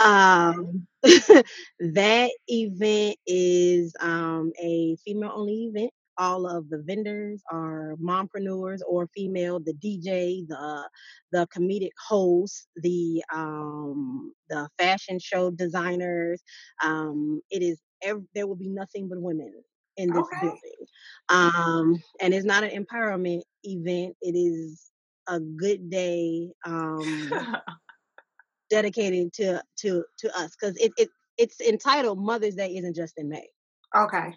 Um, 0.03 0.87
that 1.03 2.31
event 2.49 3.17
is 3.27 3.95
um, 4.01 4.53
a 4.61 4.97
female 5.05 5.33
only 5.35 5.65
event 5.65 5.91
all 6.19 6.47
of 6.47 6.69
the 6.69 6.79
vendors 6.79 7.43
are 7.51 7.97
mompreneurs 8.03 8.81
or 8.89 9.09
female 9.09 9.59
the 9.61 9.73
dj 9.75 10.47
the 10.47 10.89
the 11.33 11.47
comedic 11.49 11.91
host 12.09 12.69
the 12.77 13.23
um 13.35 14.33
the 14.49 14.69
fashion 14.79 15.19
show 15.19 15.51
designers 15.51 16.43
um 16.83 17.41
it 17.51 17.63
is 17.63 17.81
ev- 18.03 18.27
there 18.35 18.47
will 18.47 18.57
be 18.57 18.69
nothing 18.69 19.09
but 19.09 19.21
women 19.21 19.53
in 19.97 20.09
this 20.09 20.19
okay. 20.19 20.41
building 20.41 20.87
um 21.29 22.03
and 22.21 22.35
it's 22.35 22.47
not 22.47 22.65
an 22.65 22.71
empowerment 22.71 23.43
event 23.65 24.15
it 24.21 24.37
is 24.37 24.91
a 25.27 25.41
good 25.41 25.91
day 25.91 26.51
um 26.65 27.33
dedicated 28.71 29.33
to 29.33 29.63
to 29.77 30.05
to 30.19 30.37
us 30.39 30.55
because 30.59 30.77
it, 30.77 30.93
it 30.97 31.09
it's 31.37 31.61
entitled 31.61 32.19
mother's 32.19 32.55
day 32.55 32.77
isn't 32.77 32.95
just 32.95 33.19
in 33.19 33.29
may 33.29 33.47
okay 33.95 34.35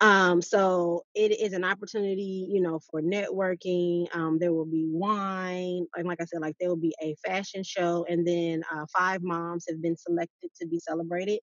um, 0.00 0.42
so 0.42 1.04
it 1.14 1.40
is 1.40 1.52
an 1.52 1.64
opportunity, 1.64 2.46
you 2.50 2.60
know, 2.60 2.80
for 2.90 3.00
networking. 3.00 4.14
Um, 4.14 4.38
there 4.38 4.52
will 4.52 4.66
be 4.66 4.84
wine, 4.86 5.86
and 5.96 6.06
like 6.06 6.20
I 6.20 6.24
said, 6.24 6.42
like 6.42 6.56
there 6.60 6.68
will 6.68 6.76
be 6.76 6.94
a 7.00 7.14
fashion 7.24 7.62
show, 7.62 8.04
and 8.08 8.26
then 8.26 8.64
uh, 8.70 8.84
five 8.94 9.22
moms 9.22 9.64
have 9.68 9.80
been 9.80 9.96
selected 9.96 10.50
to 10.60 10.66
be 10.66 10.78
celebrated. 10.80 11.38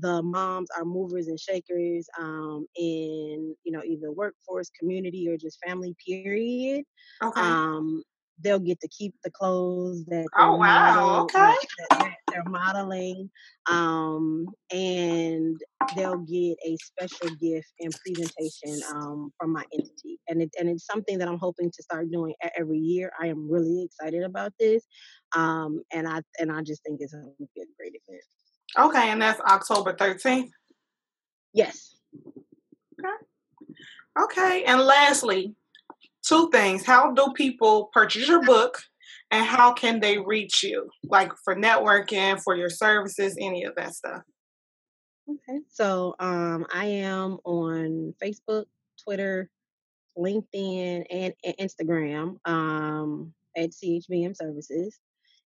The 0.00 0.22
moms 0.22 0.68
are 0.76 0.84
movers 0.84 1.28
and 1.28 1.38
shakers 1.38 2.08
um, 2.18 2.66
in, 2.76 3.54
you 3.64 3.72
know, 3.72 3.82
either 3.84 4.12
workforce, 4.12 4.70
community, 4.78 5.28
or 5.28 5.36
just 5.36 5.58
family. 5.66 5.94
Period. 6.06 6.84
Okay. 7.22 7.40
Um, 7.40 8.02
they'll 8.40 8.58
get 8.58 8.80
to 8.80 8.88
keep 8.88 9.14
the 9.24 9.30
clothes 9.30 10.04
that 10.06 10.26
oh 10.36 10.56
wow 10.56 10.94
model, 10.94 11.20
okay 11.22 11.54
that, 11.90 12.14
they're 12.30 12.44
modeling 12.44 13.30
um, 13.70 14.46
and 14.70 15.60
they'll 15.96 16.18
get 16.18 16.56
a 16.64 16.76
special 16.76 17.34
gift 17.36 17.72
and 17.80 17.92
presentation 18.04 18.80
um, 18.94 19.32
from 19.38 19.52
my 19.52 19.64
entity 19.72 20.18
and 20.28 20.42
it, 20.42 20.50
and 20.58 20.68
it's 20.68 20.86
something 20.86 21.18
that 21.18 21.28
i'm 21.28 21.38
hoping 21.38 21.70
to 21.70 21.82
start 21.82 22.10
doing 22.10 22.34
every 22.56 22.78
year 22.78 23.10
i 23.20 23.26
am 23.26 23.50
really 23.50 23.82
excited 23.82 24.22
about 24.22 24.52
this 24.58 24.84
um, 25.34 25.82
and 25.92 26.06
i 26.06 26.20
and 26.38 26.52
i 26.52 26.62
just 26.62 26.82
think 26.84 27.00
it's 27.00 27.12
going 27.12 27.24
to 27.38 27.48
be 27.54 27.62
a 27.62 27.66
great 27.78 27.94
event 28.06 28.22
okay 28.76 29.10
and 29.10 29.22
that's 29.22 29.40
october 29.40 29.92
13th 29.92 30.50
yes 31.52 31.96
okay 32.98 33.14
okay 34.20 34.64
and 34.64 34.80
lastly 34.80 35.54
two 36.28 36.50
things. 36.50 36.84
How 36.84 37.12
do 37.12 37.32
people 37.34 37.90
purchase 37.92 38.28
your 38.28 38.44
book? 38.44 38.78
And 39.30 39.44
how 39.44 39.72
can 39.72 40.00
they 40.00 40.18
reach 40.18 40.62
you? 40.62 40.88
Like 41.04 41.32
for 41.44 41.54
networking, 41.54 42.40
for 42.42 42.56
your 42.56 42.70
services, 42.70 43.36
any 43.38 43.64
of 43.64 43.74
that 43.76 43.94
stuff. 43.94 44.22
Okay. 45.28 45.60
So 45.68 46.14
um, 46.18 46.66
I 46.72 46.86
am 46.86 47.38
on 47.44 48.14
Facebook, 48.22 48.64
Twitter, 49.04 49.50
LinkedIn, 50.16 51.04
and, 51.10 51.34
and 51.44 51.54
Instagram 51.58 52.36
um, 52.46 53.34
at 53.56 53.70
CHBM 53.70 54.34
Services. 54.34 54.98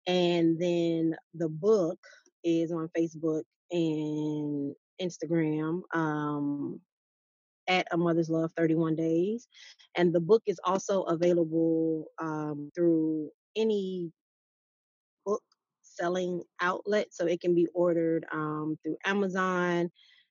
And 0.08 0.60
then 0.60 1.14
the 1.34 1.48
book 1.48 1.98
is 2.44 2.72
on 2.72 2.88
Facebook 2.96 3.42
and 3.70 4.74
Instagram. 5.00 5.82
Um, 5.92 6.80
at 7.68 7.86
A 7.92 7.96
Mother's 7.96 8.30
Love 8.30 8.50
31 8.56 8.96
Days. 8.96 9.46
And 9.94 10.12
the 10.12 10.20
book 10.20 10.42
is 10.46 10.58
also 10.64 11.02
available 11.02 12.06
um, 12.18 12.70
through 12.74 13.30
any 13.56 14.10
book 15.24 15.42
selling 15.82 16.42
outlet. 16.60 17.08
So 17.10 17.26
it 17.26 17.40
can 17.40 17.54
be 17.54 17.68
ordered 17.74 18.26
um, 18.32 18.78
through 18.82 18.96
Amazon, 19.04 19.90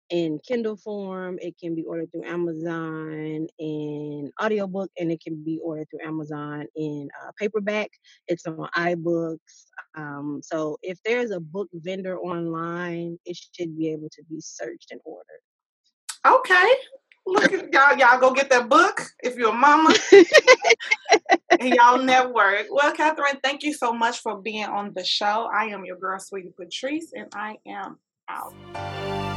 in 0.10 0.40
Kindle 0.46 0.78
form. 0.78 1.38
It 1.42 1.56
can 1.60 1.76
be 1.76 1.84
ordered 1.84 2.12
through 2.12 2.26
Amazon 2.26 3.48
in 3.60 4.32
audiobook, 4.42 4.92
and 4.98 5.12
it 5.12 5.22
can 5.22 5.44
be 5.44 5.60
ordered 5.64 5.88
through 5.90 6.08
Amazon 6.08 6.66
in 6.76 7.10
uh, 7.22 7.32
paperback. 7.38 7.90
It's 8.28 8.46
on 8.46 8.70
iBooks. 8.76 9.38
Um, 9.96 10.42
so 10.44 10.78
if 10.82 11.00
there's 11.04 11.32
a 11.32 11.40
book 11.40 11.70
vendor 11.74 12.18
online, 12.18 13.18
it 13.26 13.38
should 13.54 13.78
be 13.78 13.90
able 13.92 14.10
to 14.10 14.24
be 14.30 14.40
searched 14.40 14.92
and 14.92 15.02
ordered. 15.04 15.42
Okay. 16.26 16.74
Look 17.26 17.52
at 17.52 17.74
y'all, 17.74 17.98
y'all 17.98 18.20
go 18.22 18.34
get 18.34 18.50
that 18.52 18.70
book 18.70 19.02
if 19.22 19.36
you're 19.36 19.50
a 19.50 19.54
mama 19.54 19.94
and 21.60 21.74
y'all 21.74 22.02
network. 22.02 22.68
Well, 22.72 22.94
Catherine, 22.94 23.40
thank 23.44 23.64
you 23.64 23.74
so 23.74 23.92
much 23.92 24.20
for 24.20 24.38
being 24.38 24.64
on 24.64 24.94
the 24.96 25.04
show. 25.04 25.50
I 25.54 25.66
am 25.66 25.84
your 25.84 25.98
girl, 25.98 26.20
sweetie 26.20 26.54
Patrice, 26.58 27.12
and 27.14 27.28
I 27.36 27.58
am 27.68 28.00
out. 28.30 29.37